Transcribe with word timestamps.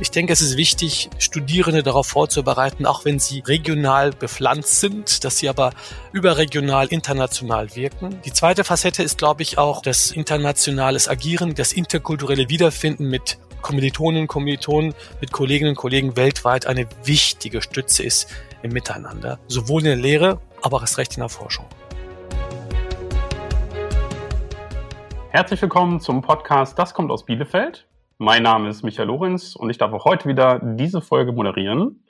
Ich 0.00 0.12
denke, 0.12 0.32
es 0.32 0.40
ist 0.40 0.56
wichtig, 0.56 1.10
Studierende 1.18 1.82
darauf 1.82 2.06
vorzubereiten, 2.06 2.86
auch 2.86 3.04
wenn 3.04 3.18
sie 3.18 3.40
regional 3.40 4.12
bepflanzt 4.12 4.80
sind, 4.80 5.24
dass 5.24 5.38
sie 5.38 5.48
aber 5.48 5.72
überregional, 6.12 6.86
international 6.86 7.74
wirken. 7.74 8.20
Die 8.24 8.32
zweite 8.32 8.62
Facette 8.62 9.02
ist, 9.02 9.18
glaube 9.18 9.42
ich, 9.42 9.58
auch 9.58 9.82
das 9.82 10.12
internationales 10.12 11.08
Agieren, 11.08 11.54
das 11.54 11.72
interkulturelle 11.72 12.48
Wiederfinden 12.48 13.10
mit 13.10 13.38
Kommilitoninnen 13.60 14.22
und 14.22 14.28
Kommilitonen, 14.28 14.94
mit 15.20 15.32
Kolleginnen 15.32 15.70
und 15.70 15.76
Kollegen 15.76 16.16
weltweit 16.16 16.66
eine 16.66 16.86
wichtige 17.04 17.60
Stütze 17.60 18.04
ist 18.04 18.28
im 18.62 18.72
Miteinander, 18.72 19.38
sowohl 19.48 19.80
in 19.82 19.86
der 19.86 19.96
Lehre, 19.96 20.40
aber 20.62 20.78
auch 20.78 20.82
erst 20.82 20.98
recht 20.98 21.16
in 21.16 21.20
der 21.20 21.28
Forschung. 21.28 21.66
Herzlich 25.30 25.60
willkommen 25.60 26.00
zum 26.00 26.22
Podcast 26.22 26.78
Das 26.78 26.94
kommt 26.94 27.10
aus 27.10 27.26
Bielefeld. 27.26 27.86
Mein 28.16 28.42
Name 28.42 28.70
ist 28.70 28.82
Michael 28.82 29.08
Lorenz 29.08 29.56
und 29.56 29.68
ich 29.68 29.76
darf 29.76 29.92
auch 29.92 30.06
heute 30.06 30.26
wieder 30.26 30.58
diese 30.62 31.02
Folge 31.02 31.32
moderieren. 31.32 32.06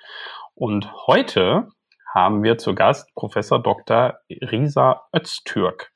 Und 0.55 0.89
heute 1.09 1.69
haben 2.15 2.45
wir 2.45 2.59
zu 2.59 2.77
Gast 2.77 3.13
Professor 3.17 3.61
Dr. 3.61 4.21
Risa 4.31 5.03
Öztürk 5.15 5.93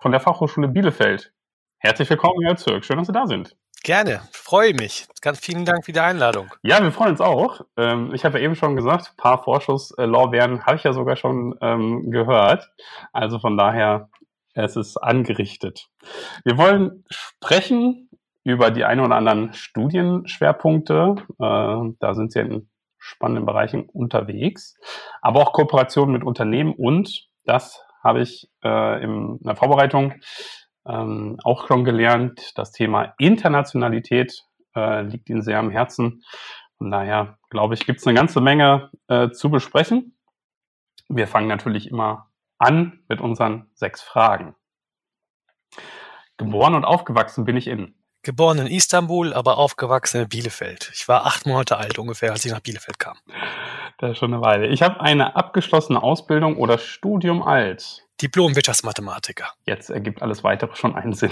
von 0.00 0.10
der 0.10 0.20
Fachhochschule 0.20 0.66
Bielefeld. 0.66 1.32
Herzlich 1.78 2.10
willkommen, 2.10 2.42
Herr 2.42 2.54
Öztürk. 2.54 2.84
Schön, 2.84 2.98
dass 2.98 3.06
Sie 3.06 3.12
da 3.12 3.28
sind. 3.28 3.56
Gerne, 3.84 4.20
freue 4.32 4.74
mich. 4.74 5.06
Ganz 5.22 5.38
vielen 5.38 5.64
Dank 5.64 5.84
für 5.84 5.92
die 5.92 6.00
Einladung. 6.00 6.52
Ja, 6.62 6.82
wir 6.82 6.90
freuen 6.90 7.10
uns 7.10 7.20
auch. 7.20 7.60
Ähm, 7.76 8.12
ich 8.12 8.24
habe 8.24 8.38
ja 8.38 8.44
eben 8.44 8.56
schon 8.56 8.74
gesagt, 8.74 9.12
ein 9.12 9.16
paar 9.16 9.44
Vorschusslorbeeren 9.44 10.66
habe 10.66 10.74
ich 10.74 10.82
ja 10.82 10.92
sogar 10.92 11.14
schon 11.14 11.56
ähm, 11.60 12.10
gehört. 12.10 12.68
Also 13.12 13.38
von 13.38 13.56
daher, 13.56 14.08
es 14.56 14.76
ist 14.76 14.96
angerichtet. 14.96 15.88
Wir 16.44 16.56
wollen 16.56 17.04
sprechen 17.10 18.08
über 18.42 18.70
die 18.70 18.84
ein 18.84 19.00
oder 19.00 19.16
anderen 19.16 19.52
Studienschwerpunkte. 19.52 21.16
Äh, 21.38 21.94
da 21.98 22.14
sind 22.14 22.32
Sie 22.32 22.40
in 22.40 22.68
spannenden 22.98 23.46
Bereichen 23.46 23.88
unterwegs, 23.88 24.76
aber 25.20 25.40
auch 25.40 25.52
Kooperationen 25.52 26.12
mit 26.12 26.24
Unternehmen 26.24 26.74
und 26.74 27.28
das 27.44 27.80
habe 28.02 28.20
ich 28.20 28.50
äh, 28.64 29.02
in 29.02 29.38
der 29.40 29.56
Vorbereitung 29.56 30.14
ähm, 30.86 31.38
auch 31.44 31.66
schon 31.66 31.84
gelernt. 31.84 32.52
Das 32.56 32.72
Thema 32.72 33.14
Internationalität 33.18 34.44
äh, 34.74 35.02
liegt 35.02 35.28
Ihnen 35.28 35.42
sehr 35.42 35.58
am 35.58 35.70
Herzen. 35.70 36.22
Von 36.78 36.90
daher 36.90 37.38
glaube 37.50 37.74
ich, 37.74 37.86
gibt 37.86 38.00
es 38.00 38.06
eine 38.06 38.16
ganze 38.16 38.40
Menge 38.40 38.90
äh, 39.08 39.30
zu 39.30 39.50
besprechen. 39.50 40.16
Wir 41.08 41.26
fangen 41.26 41.48
natürlich 41.48 41.90
immer 41.90 42.28
an 42.58 43.00
mit 43.08 43.20
unseren 43.20 43.70
sechs 43.74 44.02
Fragen. 44.02 44.54
Geboren 46.36 46.74
und 46.74 46.84
aufgewachsen 46.84 47.44
bin 47.44 47.56
ich 47.56 47.66
in 47.66 47.94
Geboren 48.26 48.58
in 48.58 48.66
Istanbul, 48.66 49.32
aber 49.32 49.56
aufgewachsen 49.56 50.22
in 50.22 50.28
Bielefeld. 50.28 50.90
Ich 50.92 51.06
war 51.06 51.26
acht 51.26 51.46
Monate 51.46 51.76
alt 51.76 51.96
ungefähr, 51.96 52.32
als 52.32 52.44
ich 52.44 52.50
nach 52.50 52.58
Bielefeld 52.58 52.98
kam. 52.98 53.16
Das 53.98 54.10
ist 54.10 54.18
schon 54.18 54.34
eine 54.34 54.42
Weile. 54.42 54.66
Ich 54.66 54.82
habe 54.82 55.00
eine 55.00 55.36
abgeschlossene 55.36 56.02
Ausbildung 56.02 56.56
oder 56.56 56.76
Studium 56.78 57.40
als 57.40 58.02
Diplom-Wirtschaftsmathematiker. 58.20 59.52
Jetzt 59.64 59.90
ergibt 59.90 60.22
alles 60.22 60.42
weitere 60.42 60.74
schon 60.74 60.96
einen 60.96 61.12
Sinn. 61.12 61.30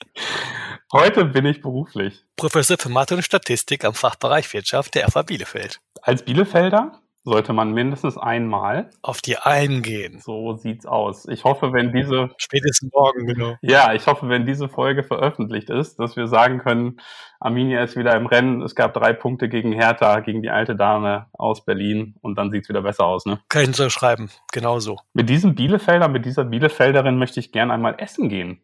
Heute 0.92 1.26
bin 1.26 1.44
ich 1.44 1.60
beruflich. 1.60 2.24
Professor 2.36 2.78
für 2.78 2.88
Mathe 2.88 3.14
und 3.14 3.22
Statistik 3.22 3.84
am 3.84 3.92
Fachbereich 3.92 4.50
Wirtschaft 4.54 4.94
der 4.94 5.10
FA 5.10 5.22
Bielefeld. 5.22 5.80
Als 6.00 6.24
Bielefelder 6.24 7.02
sollte 7.26 7.52
man 7.52 7.72
mindestens 7.72 8.16
einmal 8.16 8.88
auf 9.02 9.20
die 9.20 9.36
eingehen. 9.36 10.20
So 10.20 10.54
sieht's 10.54 10.86
aus. 10.86 11.26
Ich 11.26 11.42
hoffe, 11.42 11.72
wenn 11.72 11.92
diese 11.92 12.30
spätestens 12.38 12.92
morgen 12.92 13.26
genau. 13.26 13.56
Ja, 13.62 13.92
ich 13.94 14.06
hoffe, 14.06 14.28
wenn 14.28 14.46
diese 14.46 14.68
Folge 14.68 15.02
veröffentlicht 15.02 15.68
ist, 15.68 15.98
dass 15.98 16.16
wir 16.16 16.28
sagen 16.28 16.58
können, 16.58 17.00
Arminia 17.40 17.82
ist 17.82 17.96
wieder 17.96 18.14
im 18.14 18.26
Rennen. 18.26 18.62
Es 18.62 18.76
gab 18.76 18.94
drei 18.94 19.12
Punkte 19.12 19.48
gegen 19.48 19.72
Hertha, 19.72 20.20
gegen 20.20 20.40
die 20.40 20.50
alte 20.50 20.76
Dame 20.76 21.26
aus 21.32 21.64
Berlin 21.64 22.14
und 22.22 22.38
dann 22.38 22.52
sieht's 22.52 22.68
wieder 22.68 22.82
besser 22.82 23.04
aus, 23.04 23.26
ne? 23.26 23.40
Kann 23.48 23.68
ich 23.68 23.76
so 23.76 23.90
schreiben, 23.90 24.30
genauso. 24.52 25.00
Mit 25.12 25.28
diesem 25.28 25.56
Bielefelder, 25.56 26.06
mit 26.06 26.24
dieser 26.26 26.44
Bielefelderin 26.44 27.18
möchte 27.18 27.40
ich 27.40 27.50
gern 27.50 27.72
einmal 27.72 27.96
essen 27.98 28.28
gehen. 28.28 28.60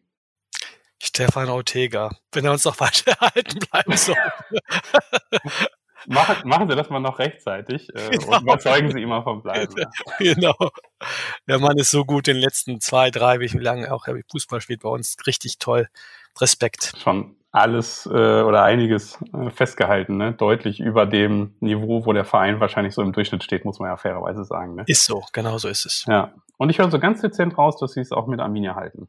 Stefan 1.03 1.49
Ortega, 1.49 2.11
wenn 2.31 2.45
er 2.45 2.53
uns 2.53 2.63
noch 2.63 2.79
weiter 2.79 3.11
erhalten 3.11 3.59
bleiben 3.59 3.97
soll. 3.97 4.15
machen, 6.07 6.47
machen 6.47 6.69
Sie 6.69 6.75
das 6.75 6.89
mal 6.89 6.99
noch 6.99 7.19
rechtzeitig 7.19 7.89
äh, 7.95 8.09
genau. 8.09 8.37
und 8.37 8.43
überzeugen 8.43 8.91
Sie 8.91 9.01
immer 9.01 9.23
vom 9.23 9.41
Bleiben. 9.41 9.73
genau. 10.19 10.55
Der 11.47 11.59
Mann 11.59 11.77
ist 11.77 11.91
so 11.91 12.05
gut 12.05 12.27
in 12.27 12.35
den 12.35 12.43
letzten 12.43 12.81
zwei, 12.81 13.11
drei, 13.11 13.39
wie 13.39 13.47
lange 13.57 13.91
auch 13.93 14.07
Fußball 14.31 14.61
spielt 14.61 14.81
bei 14.81 14.89
uns. 14.89 15.17
Richtig 15.27 15.59
toll. 15.59 15.87
Respekt. 16.39 16.93
Schon 17.01 17.35
alles 17.53 18.07
äh, 18.07 18.09
oder 18.09 18.63
einiges 18.63 19.19
äh, 19.31 19.51
festgehalten, 19.51 20.17
ne? 20.17 20.33
deutlich 20.33 20.79
über 20.79 21.05
dem 21.05 21.55
Niveau, 21.59 22.03
wo 22.05 22.11
der 22.11 22.25
Verein 22.25 22.59
wahrscheinlich 22.59 22.95
so 22.95 23.03
im 23.03 23.13
Durchschnitt 23.13 23.43
steht, 23.43 23.63
muss 23.63 23.79
man 23.79 23.89
ja 23.89 23.97
fairerweise 23.97 24.43
sagen. 24.43 24.73
Ne? 24.73 24.83
Ist 24.87 25.05
so, 25.05 25.23
genau 25.33 25.59
so 25.59 25.67
ist 25.67 25.85
es. 25.85 26.05
Ja. 26.07 26.33
Und 26.57 26.71
ich 26.71 26.79
höre 26.79 26.89
so 26.89 26.97
ganz 26.97 27.21
dezent 27.21 27.57
raus, 27.57 27.77
dass 27.79 27.93
Sie 27.93 28.01
es 28.01 28.11
auch 28.11 28.25
mit 28.25 28.39
Arminia 28.39 28.73
halten. 28.73 29.07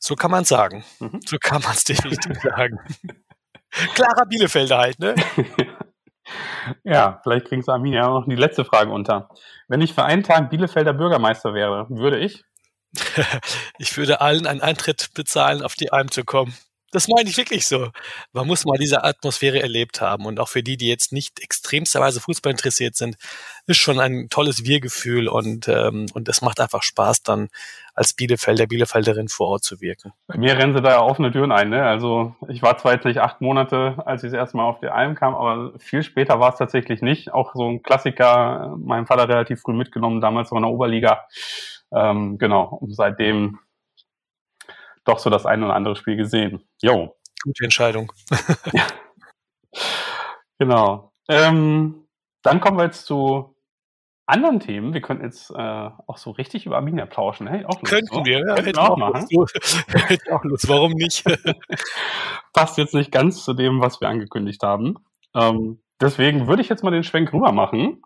So 0.00 0.14
kann 0.14 0.30
man 0.30 0.44
sagen. 0.44 0.84
Mhm. 1.00 1.20
So 1.26 1.36
kann 1.38 1.62
man 1.62 1.72
es 1.72 1.84
definitiv 1.84 2.40
sagen. 2.40 2.78
Klarer 3.94 4.24
Bielefelder 4.26 4.78
halt, 4.78 4.98
ne? 4.98 5.14
Ja, 6.84 7.20
vielleicht 7.22 7.46
kriegen 7.46 7.62
Sie 7.62 7.72
Arminia 7.72 8.08
noch 8.08 8.26
die 8.26 8.36
letzte 8.36 8.64
Frage 8.64 8.90
unter. 8.90 9.28
Wenn 9.68 9.80
ich 9.80 9.94
für 9.94 10.04
einen 10.04 10.22
Tag 10.22 10.50
Bielefelder 10.50 10.92
Bürgermeister 10.92 11.54
wäre, 11.54 11.86
würde 11.88 12.18
ich? 12.18 12.44
ich 13.78 13.96
würde 13.96 14.20
allen 14.20 14.46
einen 14.46 14.60
Eintritt 14.60 15.10
bezahlen, 15.14 15.62
auf 15.62 15.74
die 15.74 15.92
Alm 15.92 16.10
zu 16.10 16.24
kommen. 16.24 16.54
Das 16.92 17.08
meine 17.08 17.28
ich 17.28 17.36
wirklich 17.36 17.66
so. 17.66 17.90
Man 18.32 18.46
muss 18.46 18.64
mal 18.64 18.78
diese 18.78 19.04
Atmosphäre 19.04 19.60
erlebt 19.60 20.00
haben. 20.00 20.24
Und 20.24 20.38
auch 20.38 20.48
für 20.48 20.62
die, 20.62 20.76
die 20.76 20.88
jetzt 20.88 21.12
nicht 21.12 21.40
extremsterweise 21.40 22.20
Fußball 22.20 22.52
interessiert 22.52 22.96
sind, 22.96 23.16
ist 23.66 23.78
schon 23.78 23.98
ein 23.98 24.28
tolles 24.30 24.64
Wir-Gefühl 24.64 25.28
und, 25.28 25.68
ähm, 25.68 26.06
und 26.14 26.28
es 26.28 26.42
macht 26.42 26.60
einfach 26.60 26.82
Spaß, 26.82 27.22
dann 27.22 27.48
als 27.96 28.12
Bielefelder, 28.12 28.66
Bielefelderin 28.66 29.28
vor 29.28 29.48
Ort 29.48 29.64
zu 29.64 29.80
wirken. 29.80 30.12
Bei 30.26 30.36
mir 30.36 30.56
rennen 30.56 30.74
sie 30.74 30.82
da 30.82 31.00
offene 31.00 31.32
Türen 31.32 31.50
ein. 31.50 31.70
Ne? 31.70 31.82
Also 31.82 32.36
ich 32.48 32.62
war 32.62 32.76
zwar 32.76 32.92
jetzt 32.92 33.06
nicht 33.06 33.20
acht 33.20 33.40
Monate, 33.40 33.96
als 34.04 34.22
ich 34.22 34.30
das 34.30 34.38
erste 34.38 34.58
Mal 34.58 34.64
auf 34.64 34.80
die 34.80 34.88
Alm 34.88 35.14
kam, 35.14 35.34
aber 35.34 35.72
viel 35.78 36.02
später 36.02 36.38
war 36.38 36.52
es 36.52 36.58
tatsächlich 36.58 37.00
nicht. 37.00 37.32
Auch 37.32 37.54
so 37.54 37.66
ein 37.68 37.82
Klassiker, 37.82 38.76
mein 38.78 39.06
Vater 39.06 39.28
relativ 39.28 39.62
früh 39.62 39.72
mitgenommen, 39.72 40.20
damals 40.20 40.50
noch 40.50 40.58
in 40.58 40.64
der 40.64 40.72
Oberliga. 40.72 41.26
Ähm, 41.90 42.36
genau, 42.36 42.64
und 42.64 42.94
seitdem 42.94 43.58
doch 45.04 45.18
so 45.18 45.30
das 45.30 45.46
ein 45.46 45.64
oder 45.64 45.74
andere 45.74 45.96
Spiel 45.96 46.16
gesehen. 46.16 46.62
Jo. 46.82 47.16
Gute 47.42 47.64
Entscheidung. 47.64 48.12
ja. 48.72 48.84
Genau. 50.58 51.12
Ähm, 51.28 52.06
dann 52.42 52.60
kommen 52.60 52.78
wir 52.78 52.84
jetzt 52.84 53.04
zu 53.04 53.55
anderen 54.26 54.60
Themen. 54.60 54.92
Wir 54.92 55.00
könnten 55.00 55.24
jetzt 55.24 55.50
äh, 55.50 55.54
auch 56.06 56.18
so 56.18 56.32
richtig 56.32 56.66
über 56.66 56.76
Arminia 56.76 57.06
plauschen. 57.06 57.46
Hey, 57.46 57.64
auch 57.64 57.80
Lust, 57.80 57.92
Könnten 57.92 58.24
wir, 58.24 58.40
ja. 58.40 58.54
Könnten 58.56 58.78
auch, 58.78 58.90
auch 58.90 58.96
machen. 58.96 59.26
Hätte 59.88 60.34
auch 60.34 60.44
Lust. 60.44 60.68
Warum 60.68 60.92
nicht? 60.92 61.24
Passt 62.52 62.76
jetzt 62.76 62.94
nicht 62.94 63.12
ganz 63.12 63.44
zu 63.44 63.54
dem, 63.54 63.80
was 63.80 64.00
wir 64.00 64.08
angekündigt 64.08 64.62
haben. 64.62 64.96
Ähm, 65.34 65.80
deswegen 66.00 66.48
würde 66.48 66.62
ich 66.62 66.68
jetzt 66.68 66.82
mal 66.82 66.90
den 66.90 67.04
Schwenk 67.04 67.32
rüber 67.32 67.52
machen 67.52 68.02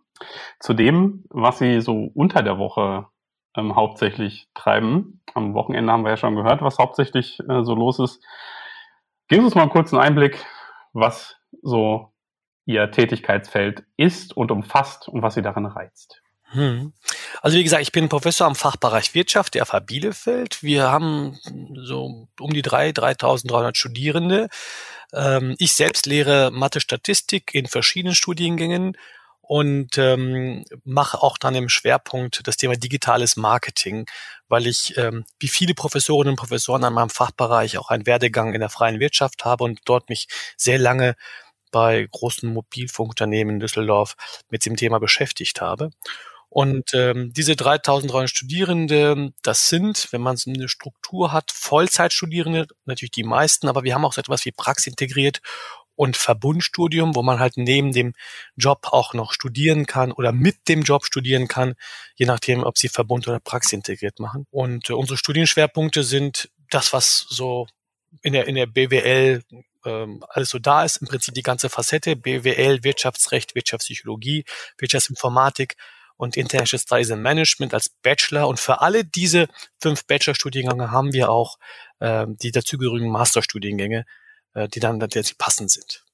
zu 0.58 0.74
dem, 0.74 1.24
was 1.30 1.58
Sie 1.58 1.80
so 1.80 2.10
unter 2.14 2.42
der 2.42 2.58
Woche 2.58 3.06
ähm, 3.56 3.74
hauptsächlich 3.74 4.48
treiben. 4.54 5.22
Am 5.34 5.54
Wochenende 5.54 5.92
haben 5.92 6.04
wir 6.04 6.10
ja 6.10 6.16
schon 6.16 6.36
gehört, 6.36 6.60
was 6.60 6.78
hauptsächlich 6.78 7.40
äh, 7.48 7.64
so 7.64 7.74
los 7.74 7.98
ist. 7.98 8.22
Geben 9.28 9.42
Sie 9.42 9.46
uns 9.46 9.54
mal 9.54 9.62
einen 9.62 9.70
kurzen 9.70 9.98
Einblick, 9.98 10.44
was 10.92 11.36
so 11.62 12.09
Ihr 12.70 12.90
Tätigkeitsfeld 12.90 13.82
ist 13.96 14.36
und 14.36 14.50
umfasst 14.50 15.08
und 15.08 15.22
was 15.22 15.34
Sie 15.34 15.42
darin 15.42 15.66
reizt. 15.66 16.22
Hm. 16.52 16.92
Also 17.42 17.56
wie 17.56 17.64
gesagt, 17.64 17.82
ich 17.82 17.92
bin 17.92 18.08
Professor 18.08 18.46
am 18.46 18.54
Fachbereich 18.54 19.14
Wirtschaft 19.14 19.54
der 19.54 19.66
FH 19.66 19.80
Bielefeld. 19.80 20.62
Wir 20.62 20.90
haben 20.90 21.38
so 21.74 22.28
um 22.38 22.52
die 22.52 22.62
3, 22.62 22.90
3.300 22.90 23.76
Studierende. 23.76 24.48
Ähm, 25.12 25.54
ich 25.58 25.74
selbst 25.74 26.06
lehre 26.06 26.50
Mathe 26.50 26.80
Statistik 26.80 27.54
in 27.54 27.66
verschiedenen 27.66 28.14
Studiengängen 28.14 28.96
und 29.42 29.98
ähm, 29.98 30.64
mache 30.84 31.20
auch 31.20 31.36
dann 31.36 31.56
im 31.56 31.68
Schwerpunkt 31.68 32.46
das 32.46 32.56
Thema 32.56 32.76
digitales 32.76 33.36
Marketing, 33.36 34.06
weil 34.48 34.68
ich 34.68 34.96
ähm, 34.96 35.24
wie 35.40 35.48
viele 35.48 35.74
Professorinnen 35.74 36.34
und 36.34 36.36
Professoren 36.36 36.84
an 36.84 36.94
meinem 36.94 37.10
Fachbereich 37.10 37.76
auch 37.78 37.90
einen 37.90 38.06
Werdegang 38.06 38.54
in 38.54 38.60
der 38.60 38.70
freien 38.70 39.00
Wirtschaft 39.00 39.44
habe 39.44 39.64
und 39.64 39.80
dort 39.86 40.08
mich 40.08 40.28
sehr 40.56 40.78
lange 40.78 41.16
bei 41.70 42.06
großen 42.10 42.52
Mobilfunkunternehmen 42.52 43.54
in 43.54 43.60
Düsseldorf 43.60 44.16
mit 44.50 44.64
dem 44.66 44.76
Thema 44.76 44.98
beschäftigt 44.98 45.60
habe. 45.60 45.90
Und 46.50 46.94
ähm, 46.94 47.32
diese 47.32 47.54
3300 47.54 48.28
Studierende, 48.28 49.32
das 49.42 49.68
sind, 49.68 50.08
wenn 50.10 50.20
man 50.20 50.36
so 50.36 50.50
eine 50.50 50.68
Struktur 50.68 51.32
hat, 51.32 51.52
Vollzeitstudierende, 51.52 52.66
natürlich 52.86 53.12
die 53.12 53.22
meisten, 53.22 53.68
aber 53.68 53.84
wir 53.84 53.94
haben 53.94 54.04
auch 54.04 54.12
so 54.12 54.20
etwas 54.20 54.44
wie 54.44 54.50
praxintegriert 54.50 55.40
und 55.94 56.16
Verbundstudium, 56.16 57.14
wo 57.14 57.22
man 57.22 57.38
halt 57.38 57.56
neben 57.56 57.92
dem 57.92 58.14
Job 58.56 58.88
auch 58.90 59.14
noch 59.14 59.32
studieren 59.32 59.86
kann 59.86 60.10
oder 60.10 60.32
mit 60.32 60.66
dem 60.66 60.82
Job 60.82 61.04
studieren 61.04 61.46
kann, 61.46 61.74
je 62.16 62.26
nachdem, 62.26 62.64
ob 62.64 62.78
sie 62.78 62.88
Verbund 62.88 63.28
oder 63.28 63.38
Praxis 63.38 63.74
integriert 63.74 64.18
machen. 64.18 64.46
Und 64.50 64.90
äh, 64.90 64.94
unsere 64.94 65.18
Studienschwerpunkte 65.18 66.02
sind 66.02 66.50
das, 66.70 66.92
was 66.92 67.26
so 67.28 67.68
in 68.22 68.32
der, 68.32 68.48
in 68.48 68.56
der 68.56 68.66
BWL 68.66 69.44
ähm, 69.84 70.22
alles 70.28 70.50
so 70.50 70.58
da 70.58 70.84
ist, 70.84 70.96
im 70.96 71.08
Prinzip 71.08 71.34
die 71.34 71.42
ganze 71.42 71.68
Facette, 71.68 72.16
BWL, 72.16 72.84
Wirtschaftsrecht, 72.84 73.54
Wirtschaftspsychologie, 73.54 74.44
Wirtschaftsinformatik 74.78 75.76
und 76.16 76.36
International 76.36 76.80
Studies 76.80 77.10
and 77.10 77.22
Management 77.22 77.72
als 77.72 77.88
Bachelor. 77.88 78.46
Und 78.46 78.60
für 78.60 78.80
alle 78.82 79.04
diese 79.04 79.48
fünf 79.80 80.06
Bachelorstudiengänge 80.06 80.90
haben 80.90 81.12
wir 81.12 81.30
auch 81.30 81.58
äh, 81.98 82.26
die 82.28 82.50
dazugehörigen 82.50 83.10
Masterstudiengänge, 83.10 84.04
äh, 84.54 84.68
die 84.68 84.80
dann 84.80 85.00
tatsächlich 85.00 85.38
passend 85.38 85.70
sind. 85.70 86.04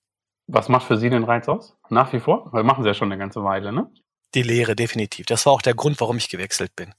Was 0.47 0.69
macht 0.69 0.87
für 0.87 0.97
Sie 0.97 1.11
den 1.11 1.25
Reiz 1.25 1.49
aus? 1.49 1.77
Nach 1.91 2.13
wie 2.13 2.21
vor? 2.21 2.53
Weil 2.53 2.63
machen 2.63 2.85
Sie 2.85 2.89
ja 2.89 2.95
schon 2.95 3.11
eine 3.11 3.19
ganze 3.19 3.43
Weile, 3.43 3.73
ne? 3.73 3.91
Die 4.37 4.43
Lehre, 4.43 4.77
definitiv. 4.77 5.25
Das 5.25 5.47
war 5.47 5.55
auch 5.55 5.63
der 5.63 5.73
Grund, 5.73 5.99
warum 5.99 6.19
ich 6.19 6.29
gewechselt 6.29 6.77
bin. 6.77 6.93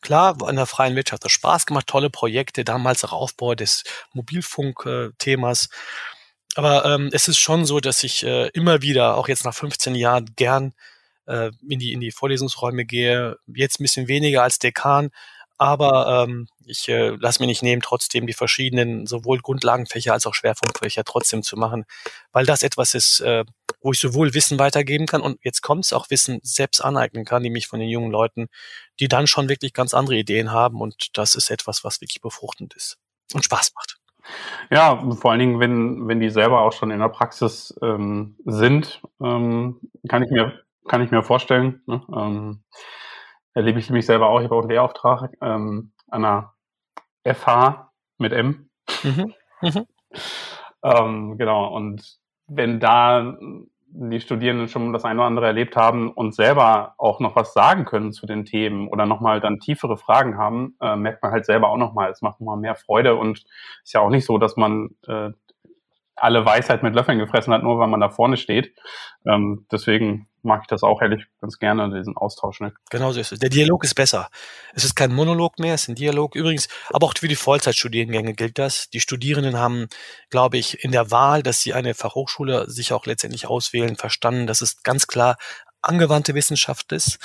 Klar, 0.00 0.36
an 0.42 0.56
der 0.56 0.66
freien 0.66 0.96
Wirtschaft 0.96 1.24
hat 1.24 1.30
Spaß 1.30 1.66
gemacht, 1.66 1.86
tolle 1.86 2.10
Projekte, 2.10 2.64
damals 2.64 3.04
auch 3.04 3.12
Aufbau 3.12 3.54
des 3.54 3.84
Mobilfunkthemas. 4.12 5.68
Aber 6.56 6.84
ähm, 6.84 7.08
es 7.12 7.28
ist 7.28 7.38
schon 7.38 7.64
so, 7.64 7.78
dass 7.78 8.02
ich 8.02 8.24
äh, 8.24 8.48
immer 8.48 8.82
wieder, 8.82 9.16
auch 9.16 9.28
jetzt 9.28 9.44
nach 9.44 9.54
15 9.54 9.94
Jahren, 9.94 10.32
gern 10.34 10.74
äh, 11.26 11.52
in, 11.68 11.78
die, 11.78 11.92
in 11.92 12.00
die 12.00 12.10
Vorlesungsräume 12.10 12.84
gehe. 12.84 13.36
Jetzt 13.46 13.78
ein 13.78 13.84
bisschen 13.84 14.08
weniger 14.08 14.42
als 14.42 14.58
Dekan, 14.58 15.10
aber 15.58 16.24
ähm, 16.24 16.48
ich 16.64 16.88
äh, 16.88 17.10
lasse 17.10 17.40
mir 17.42 17.46
nicht 17.46 17.62
nehmen, 17.62 17.82
trotzdem 17.82 18.26
die 18.26 18.32
verschiedenen 18.32 19.06
sowohl 19.06 19.40
Grundlagenfächer 19.40 20.12
als 20.12 20.26
auch 20.26 20.34
Schwerpunktfächer 20.34 21.04
trotzdem 21.04 21.42
zu 21.42 21.56
machen, 21.56 21.84
weil 22.32 22.46
das 22.46 22.62
etwas 22.62 22.94
ist, 22.94 23.20
äh, 23.20 23.44
wo 23.80 23.92
ich 23.92 23.98
sowohl 23.98 24.34
Wissen 24.34 24.58
weitergeben 24.58 25.06
kann 25.06 25.22
und 25.22 25.38
jetzt 25.42 25.62
kommt 25.62 25.84
es 25.84 25.92
auch 25.92 26.10
Wissen 26.10 26.40
selbst 26.42 26.80
aneignen 26.80 27.24
kann, 27.24 27.42
nämlich 27.42 27.66
von 27.66 27.80
den 27.80 27.88
jungen 27.88 28.10
Leuten, 28.10 28.48
die 28.98 29.08
dann 29.08 29.26
schon 29.26 29.48
wirklich 29.48 29.72
ganz 29.72 29.94
andere 29.94 30.16
Ideen 30.16 30.52
haben 30.52 30.80
und 30.80 31.16
das 31.16 31.34
ist 31.34 31.50
etwas, 31.50 31.84
was 31.84 32.00
wirklich 32.00 32.20
befruchtend 32.20 32.74
ist 32.74 32.98
und 33.34 33.44
Spaß 33.44 33.72
macht. 33.74 33.96
Ja, 34.70 35.02
vor 35.16 35.30
allen 35.30 35.40
Dingen, 35.40 35.60
wenn, 35.60 36.06
wenn 36.06 36.20
die 36.20 36.30
selber 36.30 36.60
auch 36.60 36.72
schon 36.72 36.90
in 36.90 37.00
der 37.00 37.08
Praxis 37.08 37.74
ähm, 37.82 38.36
sind, 38.44 39.00
ähm, 39.20 39.80
kann 40.08 40.22
ich 40.22 40.30
mir 40.30 40.60
kann 40.88 41.02
ich 41.02 41.10
mir 41.10 41.22
vorstellen. 41.22 41.82
Ne? 41.86 42.02
Ähm, 42.14 42.64
erlebe 43.54 43.78
ich 43.78 43.90
mich 43.90 44.06
selber 44.06 44.28
auch. 44.28 44.40
Ich 44.40 44.44
habe 44.44 44.56
auch 44.56 44.62
einen 44.62 44.70
Lehrauftrag 44.70 45.32
ähm, 45.40 45.92
an 46.08 46.24
einer 46.24 46.54
FH 47.24 47.92
mit 48.18 48.32
M. 48.32 48.70
Mhm. 49.04 49.34
Mhm. 49.62 49.86
ähm, 50.82 51.38
genau. 51.38 51.74
Und 51.74 52.18
wenn 52.50 52.80
da 52.80 53.36
die 53.92 54.20
Studierenden 54.20 54.68
schon 54.68 54.92
das 54.92 55.04
eine 55.04 55.20
oder 55.20 55.26
andere 55.26 55.46
erlebt 55.46 55.76
haben 55.76 56.12
und 56.12 56.34
selber 56.34 56.94
auch 56.96 57.18
noch 57.20 57.34
was 57.34 57.52
sagen 57.52 57.84
können 57.84 58.12
zu 58.12 58.26
den 58.26 58.44
Themen 58.44 58.88
oder 58.88 59.06
nochmal 59.06 59.40
dann 59.40 59.58
tiefere 59.58 59.96
Fragen 59.96 60.36
haben, 60.38 60.76
äh, 60.80 60.96
merkt 60.96 61.22
man 61.22 61.32
halt 61.32 61.44
selber 61.44 61.70
auch 61.70 61.76
nochmal, 61.76 62.10
es 62.10 62.22
macht 62.22 62.40
nochmal 62.40 62.56
mehr 62.56 62.76
Freude 62.76 63.16
und 63.16 63.44
ist 63.82 63.92
ja 63.92 64.00
auch 64.00 64.10
nicht 64.10 64.24
so, 64.24 64.38
dass 64.38 64.56
man 64.56 64.90
äh, 65.08 65.30
alle 66.20 66.44
Weisheit 66.44 66.82
mit 66.82 66.94
Löffeln 66.94 67.18
gefressen 67.18 67.52
hat, 67.52 67.62
nur 67.62 67.78
weil 67.78 67.88
man 67.88 68.00
da 68.00 68.08
vorne 68.08 68.36
steht. 68.36 68.74
Ähm, 69.26 69.66
deswegen 69.72 70.28
mag 70.42 70.62
ich 70.62 70.68
das 70.68 70.82
auch 70.82 71.02
ehrlich 71.02 71.26
ganz 71.40 71.58
gerne, 71.58 71.94
diesen 71.96 72.16
Austausch. 72.16 72.60
Ne? 72.60 72.72
Genau 72.90 73.12
so 73.12 73.20
ist 73.20 73.32
es. 73.32 73.38
Der 73.38 73.50
Dialog 73.50 73.84
ist 73.84 73.94
besser. 73.94 74.28
Es 74.74 74.84
ist 74.84 74.94
kein 74.94 75.12
Monolog 75.12 75.58
mehr, 75.58 75.74
es 75.74 75.82
ist 75.82 75.88
ein 75.88 75.94
Dialog. 75.94 76.34
Übrigens, 76.34 76.68
aber 76.92 77.06
auch 77.06 77.14
für 77.16 77.28
die 77.28 77.36
Vollzeitstudiengänge 77.36 78.34
gilt 78.34 78.58
das. 78.58 78.88
Die 78.90 79.00
Studierenden 79.00 79.58
haben, 79.58 79.88
glaube 80.30 80.56
ich, 80.56 80.82
in 80.84 80.92
der 80.92 81.10
Wahl, 81.10 81.42
dass 81.42 81.60
sie 81.60 81.74
eine 81.74 81.94
Fachhochschule 81.94 82.70
sich 82.70 82.92
auch 82.92 83.06
letztendlich 83.06 83.46
auswählen, 83.46 83.96
verstanden, 83.96 84.46
dass 84.46 84.62
es 84.62 84.82
ganz 84.82 85.06
klar 85.06 85.36
angewandte 85.82 86.34
Wissenschaft 86.34 86.92
ist 86.92 87.18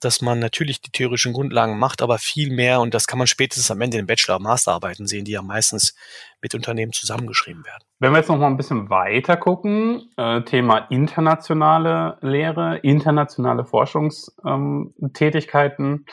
dass 0.00 0.20
man 0.20 0.38
natürlich 0.38 0.80
die 0.80 0.90
theoretischen 0.90 1.32
Grundlagen 1.32 1.78
macht, 1.78 2.02
aber 2.02 2.18
viel 2.18 2.52
mehr, 2.52 2.80
und 2.80 2.94
das 2.94 3.06
kann 3.06 3.18
man 3.18 3.26
spätestens 3.26 3.70
am 3.70 3.80
Ende 3.80 3.98
in 3.98 4.06
Bachelor- 4.06 4.36
und 4.36 4.42
Masterarbeiten 4.42 5.06
sehen, 5.06 5.24
die 5.24 5.32
ja 5.32 5.42
meistens 5.42 5.94
mit 6.42 6.54
Unternehmen 6.54 6.92
zusammengeschrieben 6.92 7.64
werden. 7.64 7.82
Wenn 7.98 8.12
wir 8.12 8.18
jetzt 8.18 8.28
noch 8.28 8.38
mal 8.38 8.46
ein 8.46 8.56
bisschen 8.56 8.90
weiter 8.90 9.36
gucken, 9.36 10.10
äh, 10.16 10.42
Thema 10.42 10.78
internationale 10.90 12.18
Lehre, 12.22 12.78
internationale 12.78 13.64
Forschungstätigkeiten, 13.64 16.06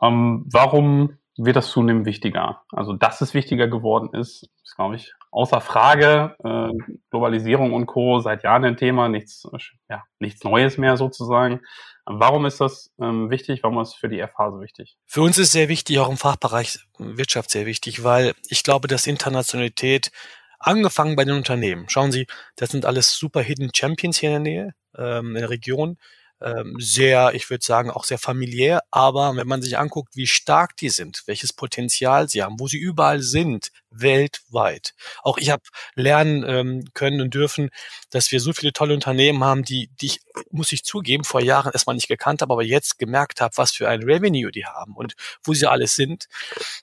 ähm, 0.00 0.44
warum 0.50 1.18
wird 1.36 1.56
das 1.56 1.68
zunehmend 1.68 2.06
wichtiger? 2.06 2.62
Also, 2.70 2.94
dass 2.94 3.20
es 3.20 3.34
wichtiger 3.34 3.68
geworden 3.68 4.18
ist, 4.18 4.48
ist, 4.62 4.76
glaube 4.76 4.96
ich, 4.96 5.12
außer 5.30 5.60
Frage. 5.60 6.34
Äh, 6.42 6.72
Globalisierung 7.10 7.74
und 7.74 7.86
Co. 7.86 8.20
seit 8.20 8.42
Jahren 8.42 8.64
ein 8.64 8.76
Thema, 8.76 9.08
nichts, 9.08 9.46
ja, 9.88 10.02
nichts 10.18 10.42
Neues 10.44 10.78
mehr 10.78 10.96
sozusagen. 10.96 11.60
Warum 12.06 12.46
ist 12.46 12.60
das 12.60 12.92
ähm, 13.00 13.30
wichtig? 13.30 13.64
Warum 13.64 13.80
ist 13.80 13.88
es 13.88 13.94
für 13.96 14.08
die 14.08 14.22
FH 14.22 14.52
so 14.52 14.60
wichtig? 14.60 14.96
Für 15.06 15.22
uns 15.22 15.38
ist 15.38 15.48
es 15.48 15.52
sehr 15.52 15.68
wichtig, 15.68 15.98
auch 15.98 16.08
im 16.08 16.16
Fachbereich 16.16 16.78
Wirtschaft 16.98 17.50
sehr 17.50 17.66
wichtig, 17.66 18.04
weil 18.04 18.34
ich 18.48 18.62
glaube, 18.62 18.86
dass 18.86 19.08
Internationalität 19.08 20.12
angefangen 20.60 21.16
bei 21.16 21.24
den 21.24 21.36
Unternehmen. 21.36 21.88
Schauen 21.88 22.12
Sie, 22.12 22.26
das 22.54 22.70
sind 22.70 22.86
alles 22.86 23.16
super 23.16 23.42
Hidden 23.42 23.70
Champions 23.74 24.18
hier 24.18 24.36
in 24.36 24.44
der 24.44 24.52
Nähe, 24.52 24.74
ähm, 24.96 25.34
in 25.34 25.40
der 25.40 25.50
Region 25.50 25.98
ähm, 26.40 26.76
sehr, 26.78 27.32
ich 27.34 27.48
würde 27.50 27.64
sagen, 27.64 27.90
auch 27.90 28.04
sehr 28.04 28.18
familiär. 28.18 28.80
Aber 28.90 29.34
wenn 29.36 29.46
man 29.46 29.62
sich 29.62 29.78
anguckt, 29.78 30.16
wie 30.16 30.26
stark 30.26 30.76
die 30.76 30.90
sind, 30.90 31.22
welches 31.26 31.52
Potenzial 31.52 32.28
sie 32.28 32.42
haben, 32.42 32.60
wo 32.60 32.68
sie 32.68 32.78
überall 32.78 33.22
sind, 33.22 33.70
weltweit. 33.90 34.94
Auch 35.22 35.38
ich 35.38 35.50
habe 35.50 35.62
lernen 35.94 36.44
ähm, 36.46 36.84
können 36.94 37.20
und 37.20 37.34
dürfen, 37.34 37.70
dass 38.10 38.30
wir 38.32 38.40
so 38.40 38.52
viele 38.52 38.72
tolle 38.72 38.94
Unternehmen 38.94 39.42
haben, 39.42 39.64
die, 39.64 39.88
die 40.00 40.06
ich, 40.06 40.20
muss 40.50 40.72
ich 40.72 40.84
zugeben, 40.84 41.24
vor 41.24 41.40
Jahren 41.40 41.72
erstmal 41.72 41.96
nicht 41.96 42.08
gekannt 42.08 42.42
habe, 42.42 42.52
aber 42.52 42.62
jetzt 42.62 42.98
gemerkt 42.98 43.40
habe, 43.40 43.56
was 43.56 43.72
für 43.72 43.88
ein 43.88 44.02
Revenue 44.02 44.50
die 44.50 44.66
haben 44.66 44.94
und 44.94 45.14
wo 45.42 45.54
sie 45.54 45.66
alles 45.66 45.94
sind. 45.94 46.26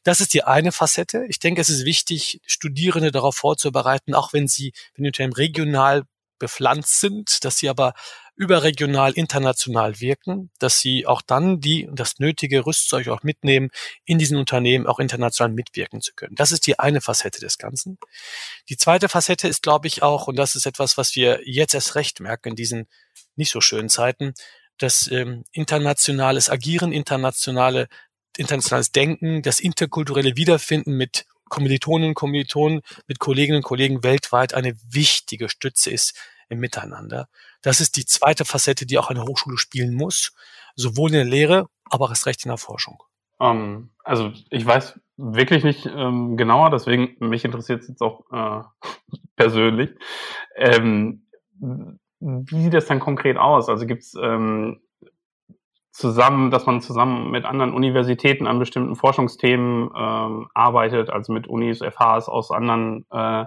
Das 0.03 0.21
ist 0.21 0.33
die 0.33 0.43
eine 0.43 0.71
Facette. 0.71 1.25
Ich 1.29 1.39
denke, 1.39 1.61
es 1.61 1.69
ist 1.69 1.85
wichtig, 1.85 2.41
Studierende 2.45 3.11
darauf 3.11 3.35
vorzubereiten, 3.35 4.15
auch 4.15 4.33
wenn 4.33 4.47
sie, 4.47 4.73
wenn 4.95 5.03
die 5.03 5.09
Unternehmen 5.09 5.33
regional 5.33 6.03
bepflanzt 6.39 6.99
sind, 6.99 7.45
dass 7.45 7.57
sie 7.57 7.69
aber 7.69 7.93
überregional, 8.35 9.13
international 9.13 9.99
wirken, 9.99 10.49
dass 10.57 10.79
sie 10.79 11.05
auch 11.05 11.21
dann 11.21 11.59
die, 11.59 11.87
das 11.91 12.19
nötige 12.19 12.65
Rüstzeug 12.65 13.07
auch 13.09 13.21
mitnehmen, 13.23 13.69
in 14.05 14.17
diesen 14.17 14.37
Unternehmen 14.37 14.87
auch 14.87 14.99
international 14.99 15.53
mitwirken 15.53 16.01
zu 16.01 16.13
können. 16.15 16.35
Das 16.35 16.51
ist 16.51 16.65
die 16.65 16.79
eine 16.79 17.01
Facette 17.01 17.39
des 17.39 17.57
Ganzen. 17.57 17.99
Die 18.69 18.77
zweite 18.77 19.07
Facette 19.07 19.47
ist, 19.47 19.61
glaube 19.61 19.87
ich, 19.87 20.01
auch, 20.01 20.27
und 20.27 20.35
das 20.35 20.55
ist 20.55 20.65
etwas, 20.65 20.97
was 20.97 21.15
wir 21.15 21.41
jetzt 21.45 21.75
erst 21.75 21.95
recht 21.95 22.19
merken 22.19 22.49
in 22.49 22.55
diesen 22.55 22.87
nicht 23.35 23.51
so 23.51 23.61
schönen 23.61 23.89
Zeiten, 23.89 24.33
dass 24.79 25.07
ähm, 25.11 25.43
internationales 25.51 26.49
Agieren, 26.49 26.91
internationale, 26.91 27.87
internationales 28.37 28.91
Denken, 28.91 29.43
das 29.43 29.59
interkulturelle 29.59 30.35
Wiederfinden 30.35 30.93
mit 30.93 31.25
Kommilitoninnen 31.49 32.09
und 32.09 32.15
Kommilitonen, 32.15 32.81
mit 33.05 33.19
Kolleginnen 33.19 33.57
und 33.57 33.63
Kollegen 33.63 34.03
weltweit 34.03 34.55
eine 34.55 34.75
wichtige 34.89 35.49
Stütze 35.49 35.91
ist 35.91 36.15
im 36.53 36.59
Miteinander. 36.59 37.27
Das 37.61 37.81
ist 37.81 37.97
die 37.97 38.05
zweite 38.05 38.45
Facette, 38.45 38.85
die 38.85 38.97
auch 38.97 39.09
eine 39.09 39.23
Hochschule 39.23 39.57
spielen 39.57 39.93
muss, 39.93 40.33
sowohl 40.75 41.09
in 41.09 41.15
der 41.15 41.25
Lehre, 41.25 41.67
aber 41.89 42.09
erst 42.09 42.25
recht 42.25 42.45
in 42.45 42.49
der 42.49 42.57
Forschung. 42.57 43.03
Um, 43.37 43.49
ähm, 43.49 43.89
also 44.03 44.31
ich 44.49 44.65
weiß 44.65 44.99
wirklich 45.17 45.63
nicht 45.63 45.85
ähm, 45.85 46.37
genauer, 46.37 46.69
deswegen 46.69 47.15
mich 47.19 47.45
interessiert 47.45 47.81
es 47.81 47.89
jetzt 47.89 48.01
auch 48.01 48.23
äh, 48.31 48.63
persönlich. 49.35 49.91
Ähm, 50.55 51.27
wie 52.19 52.63
sieht 52.63 52.73
das 52.73 52.85
dann 52.85 52.99
konkret 52.99 53.37
aus? 53.37 53.69
Also 53.69 53.85
gibt 53.85 54.03
es 54.03 54.15
ähm, 54.19 54.81
zusammen, 55.91 56.49
dass 56.49 56.65
man 56.65 56.81
zusammen 56.81 57.29
mit 57.31 57.45
anderen 57.45 57.73
Universitäten 57.73 58.47
an 58.47 58.59
bestimmten 58.59 58.95
Forschungsthemen 58.95 59.89
ähm, 59.95 60.47
arbeitet, 60.53 61.09
also 61.09 61.31
mit 61.31 61.47
Unis, 61.47 61.79
FHs 61.79 62.27
aus 62.27 62.51
anderen 62.51 63.05
äh, 63.11 63.45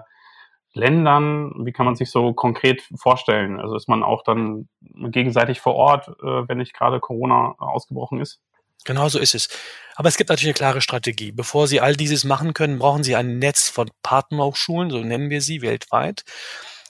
Ländern? 0.73 1.53
Wie 1.65 1.71
kann 1.71 1.85
man 1.85 1.95
sich 1.95 2.11
so 2.11 2.33
konkret 2.33 2.83
vorstellen? 2.95 3.59
Also 3.59 3.75
ist 3.75 3.87
man 3.87 4.03
auch 4.03 4.23
dann 4.23 4.67
gegenseitig 4.81 5.59
vor 5.59 5.75
Ort, 5.75 6.07
äh, 6.07 6.47
wenn 6.47 6.59
nicht 6.59 6.73
gerade 6.73 6.99
Corona 6.99 7.55
ausgebrochen 7.57 8.19
ist? 8.19 8.39
Genau 8.85 9.09
so 9.09 9.19
ist 9.19 9.35
es. 9.35 9.49
Aber 9.95 10.07
es 10.09 10.17
gibt 10.17 10.29
natürlich 10.29 10.47
eine 10.47 10.53
klare 10.53 10.81
Strategie. 10.81 11.31
Bevor 11.31 11.67
Sie 11.67 11.81
all 11.81 11.95
dieses 11.95 12.23
machen 12.23 12.53
können, 12.53 12.79
brauchen 12.79 13.03
Sie 13.03 13.15
ein 13.15 13.39
Netz 13.39 13.69
von 13.69 13.89
Partnerhochschulen, 14.03 14.91
so 14.91 14.99
nennen 14.99 15.29
wir 15.29 15.41
sie 15.41 15.61
weltweit. 15.61 16.23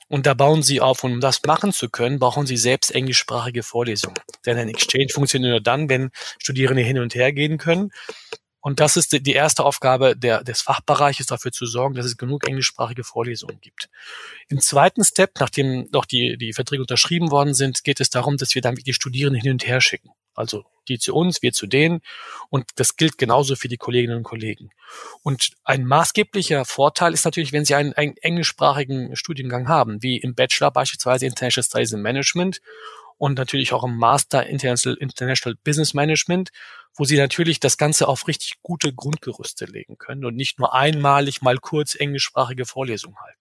Und 0.09 0.25
da 0.25 0.33
bauen 0.33 0.63
Sie 0.63 0.79
auf. 0.79 1.03
Und 1.03 1.13
um 1.13 1.21
das 1.21 1.41
machen 1.45 1.73
zu 1.73 1.89
können, 1.89 2.19
brauchen 2.19 2.45
Sie 2.45 2.57
selbst 2.57 2.93
englischsprachige 2.93 3.63
Vorlesungen. 3.63 4.17
Denn 4.45 4.57
ein 4.57 4.69
Exchange 4.69 5.09
funktioniert 5.11 5.51
nur 5.51 5.61
dann, 5.61 5.89
wenn 5.89 6.11
Studierende 6.41 6.83
hin 6.83 6.99
und 6.99 7.15
her 7.15 7.33
gehen 7.33 7.57
können. 7.57 7.91
Und 8.59 8.79
das 8.79 8.97
ist 8.97 9.13
die 9.13 9.33
erste 9.33 9.63
Aufgabe 9.63 10.15
der, 10.15 10.43
des 10.43 10.61
Fachbereiches, 10.61 11.27
dafür 11.27 11.51
zu 11.51 11.65
sorgen, 11.65 11.95
dass 11.95 12.05
es 12.05 12.17
genug 12.17 12.47
englischsprachige 12.47 13.03
Vorlesungen 13.03 13.59
gibt. 13.61 13.89
Im 14.49 14.59
zweiten 14.59 15.03
Step, 15.03 15.39
nachdem 15.39 15.87
noch 15.91 16.05
die, 16.05 16.37
die 16.37 16.53
Verträge 16.53 16.81
unterschrieben 16.81 17.31
worden 17.31 17.53
sind, 17.53 17.83
geht 17.83 17.99
es 17.99 18.09
darum, 18.09 18.37
dass 18.37 18.55
wir 18.55 18.61
dann 18.61 18.75
die 18.75 18.93
Studierenden 18.93 19.41
hin 19.41 19.51
und 19.53 19.67
her 19.67 19.81
schicken. 19.81 20.09
Also 20.33 20.65
die 20.87 20.99
zu 20.99 21.13
uns, 21.15 21.41
wir 21.41 21.51
zu 21.51 21.67
denen. 21.67 22.01
Und 22.49 22.65
das 22.75 22.95
gilt 22.95 23.17
genauso 23.17 23.55
für 23.55 23.67
die 23.67 23.77
Kolleginnen 23.77 24.17
und 24.17 24.23
Kollegen. 24.23 24.69
Und 25.23 25.51
ein 25.63 25.85
maßgeblicher 25.85 26.63
Vorteil 26.65 27.13
ist 27.13 27.25
natürlich, 27.25 27.53
wenn 27.53 27.65
Sie 27.65 27.75
einen, 27.75 27.93
einen 27.93 28.15
englischsprachigen 28.17 29.15
Studiengang 29.15 29.67
haben, 29.67 30.01
wie 30.03 30.17
im 30.17 30.35
Bachelor 30.35 30.71
beispielsweise 30.71 31.25
International 31.25 31.65
Studies 31.65 31.91
in 31.91 32.01
Management 32.01 32.61
und 33.17 33.37
natürlich 33.37 33.73
auch 33.73 33.83
im 33.83 33.97
Master 33.97 34.45
International, 34.45 34.97
International 34.99 35.57
Business 35.63 35.93
Management, 35.93 36.51
wo 36.95 37.05
sie 37.05 37.17
natürlich 37.17 37.59
das 37.59 37.77
Ganze 37.77 38.07
auf 38.07 38.27
richtig 38.27 38.55
gute 38.61 38.93
Grundgerüste 38.93 39.65
legen 39.65 39.97
können 39.97 40.25
und 40.25 40.35
nicht 40.35 40.59
nur 40.59 40.73
einmalig 40.73 41.41
mal 41.41 41.57
kurz 41.57 41.95
englischsprachige 41.95 42.65
Vorlesungen 42.65 43.17
halten. 43.19 43.37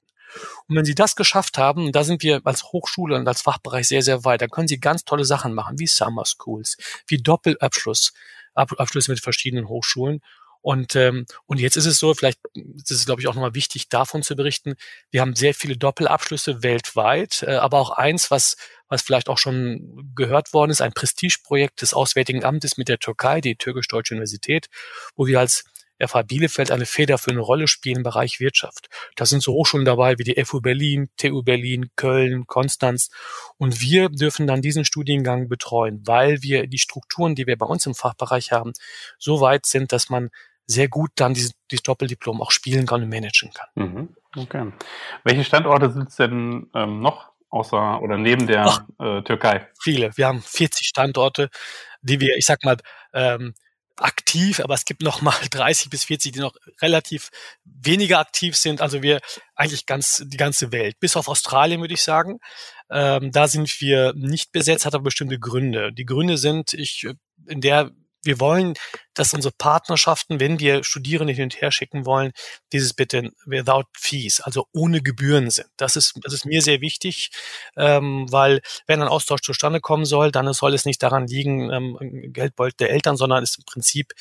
Und 0.66 0.76
wenn 0.76 0.85
Sie 0.85 0.95
das 0.95 1.16
geschafft 1.16 1.56
haben, 1.56 1.92
da 1.92 2.04
sind 2.04 2.23
wir 2.23 2.42
als 2.45 2.64
Hochschule 2.64 3.16
und 3.16 3.26
als 3.26 3.42
Fachbereich 3.42 3.88
sehr, 3.88 4.02
sehr 4.02 4.25
weit, 4.25 4.42
dann 4.42 4.50
können 4.50 4.68
Sie 4.68 4.78
ganz 4.78 5.04
tolle 5.04 5.25
Sachen 5.25 5.54
machen, 5.54 5.78
wie 5.78 5.87
Summer 5.87 6.25
Schools, 6.26 6.76
wie 7.06 7.18
Doppelabschluss, 7.18 8.12
Abschlüsse 8.54 9.12
mit 9.12 9.21
verschiedenen 9.21 9.68
Hochschulen. 9.68 10.21
Und, 10.66 10.96
ähm, 10.96 11.26
und 11.46 11.61
jetzt 11.61 11.76
ist 11.76 11.87
es 11.87 12.00
so, 12.00 12.12
vielleicht 12.12 12.40
ist 12.54 12.90
es, 12.90 13.06
glaube 13.06 13.20
ich, 13.20 13.28
auch 13.28 13.35
nochmal 13.37 13.54
wichtig, 13.54 13.88
davon 13.88 14.25
zu 14.25 14.35
berichten. 14.35 14.75
Wir 15.12 15.20
haben 15.20 15.37
sehr 15.37 15.54
viele 15.54 15.76
Doppelabschlüsse 15.76 16.64
weltweit, 16.64 17.44
äh, 17.46 17.54
aber 17.54 17.78
auch 17.78 17.90
eins, 17.90 18.32
was, 18.32 18.56
was 18.88 19.00
vielleicht 19.00 19.28
auch 19.28 19.38
schon 19.38 20.11
gehört 20.16 20.52
worden 20.52 20.73
ist, 20.73 20.80
ein 20.80 20.92
Prestigeprojekt 20.92 21.82
des 21.82 21.94
Auswärtigen 21.94 22.44
Amtes 22.44 22.78
mit 22.78 22.88
der 22.88 22.99
Türkei, 22.99 23.40
die 23.40 23.54
Türkisch-Deutsche 23.54 24.14
Universität, 24.14 24.66
wo 25.14 25.28
wir 25.28 25.38
als 25.38 25.66
FH 26.04 26.23
Bielefeld 26.23 26.73
eine 26.73 26.85
federführende 26.85 27.44
Rolle 27.44 27.68
spielen 27.68 27.99
im 27.99 28.02
Bereich 28.02 28.40
Wirtschaft. 28.40 28.88
Da 29.14 29.25
sind 29.25 29.44
so 29.44 29.52
Hochschulen 29.52 29.85
dabei 29.85 30.18
wie 30.18 30.25
die 30.25 30.44
FU 30.44 30.61
Berlin, 30.61 31.11
TU 31.16 31.44
Berlin, 31.44 31.90
Köln, 31.94 32.49
Konstanz. 32.49 33.11
Und 33.56 33.80
wir 33.80 34.08
dürfen 34.08 34.49
dann 34.49 34.62
diesen 34.62 34.85
Studiengang 34.85 35.49
betreuen, 35.49 36.02
weil 36.04 36.42
wir 36.42 36.66
die 36.66 36.78
Strukturen, 36.78 37.37
die 37.37 37.46
wir 37.46 37.56
bei 37.56 37.66
uns 37.66 37.87
im 37.87 37.94
Fachbereich 37.94 38.50
haben, 38.50 38.73
so 39.16 39.40
weit 39.40 39.64
sind, 39.64 39.92
dass 39.92 40.11
man 40.11 40.30
sehr 40.66 40.88
gut 40.88 41.11
dann 41.16 41.35
dieses, 41.35 41.52
dieses 41.70 41.82
Doppeldiplom 41.82 42.40
auch 42.42 42.50
spielen 42.50 42.87
kann 42.87 43.02
und 43.02 43.08
managen 43.08 43.52
kann. 43.52 43.68
Mhm. 43.75 44.16
Okay. 44.37 44.73
Welche 45.25 45.44
Standorte 45.44 45.90
sind 45.90 46.08
es 46.08 46.16
denn 46.16 46.68
ähm, 46.75 47.00
noch 47.00 47.32
außer 47.50 48.02
oder 48.02 48.18
neben 48.18 48.46
der 48.46 48.66
Ach, 48.66 48.85
äh, 48.99 49.23
Türkei? 49.23 49.68
Viele. 49.80 50.16
Wir 50.16 50.26
haben 50.26 50.42
40 50.42 50.87
Standorte, 50.87 51.49
die 52.02 52.20
wir, 52.20 52.37
ich 52.37 52.46
sag 52.46 52.64
mal, 52.64 52.76
ähm, 53.14 53.54
aktiv, 53.99 54.61
aber 54.61 54.75
es 54.75 54.85
gibt 54.85 55.02
noch 55.02 55.23
mal 55.23 55.35
30 55.50 55.90
bis 55.90 56.04
40, 56.04 56.32
die 56.32 56.40
noch 56.40 56.54
relativ 56.82 57.30
weniger 57.64 58.18
aktiv 58.18 58.56
sind. 58.56 58.80
Also 58.80 59.02
wir 59.02 59.20
eigentlich 59.54 59.87
ganz 59.87 60.23
die 60.26 60.37
ganze 60.37 60.73
Welt, 60.73 60.99
bis 61.00 61.16
auf 61.16 61.28
Australien 61.28 61.80
würde 61.80 61.94
ich 61.94 62.02
sagen. 62.02 62.38
Ähm, 62.90 63.32
da 63.32 63.49
sind 63.49 63.80
wir 63.80 64.12
nicht 64.14 64.52
besetzt, 64.52 64.87
hat 64.87 64.94
aber 64.94 65.04
bestimmte 65.04 65.38
Gründe. 65.38 65.92
Die 65.92 66.04
Gründe 66.04 66.37
sind, 66.37 66.75
ich 66.75 67.06
in 67.46 67.61
der 67.61 67.90
wir 68.26 68.40
wollen, 68.40 68.75
dass 69.14 69.33
unsere 69.33 69.54
Partnerschaften, 69.56 70.40
wenn 70.40 70.61
wir 70.61 70.85
Studierende 70.85 71.33
hin 71.33 71.45
und 71.45 71.61
her 71.61 71.71
schicken 71.71 72.04
wollen, 72.04 72.33
dieses 72.73 72.92
bitte 72.92 73.30
without 73.47 73.85
fees, 73.97 74.40
also 74.40 74.66
ohne 74.73 75.00
Gebühren 75.00 75.50
sind. 75.50 75.68
Das 75.76 75.97
ist, 75.97 76.18
das 76.23 76.33
ist 76.33 76.45
mir 76.45 76.61
sehr 76.61 76.80
wichtig, 76.80 77.30
ähm, 77.76 78.26
weil 78.30 78.61
wenn 78.87 79.00
ein 79.00 79.09
Austausch 79.09 79.40
zustande 79.40 79.80
kommen 79.80 80.04
soll, 80.04 80.30
dann 80.33 80.52
soll 80.52 80.75
es 80.75 80.85
nicht 80.85 81.02
daran 81.02 81.26
liegen, 81.26 81.71
ähm, 81.71 82.33
Geldbeutel 82.33 82.76
der 82.78 82.90
Eltern, 82.90 83.16
sondern 83.16 83.42
ist 83.42 83.59
im 83.59 83.64
Prinzip 83.64 84.12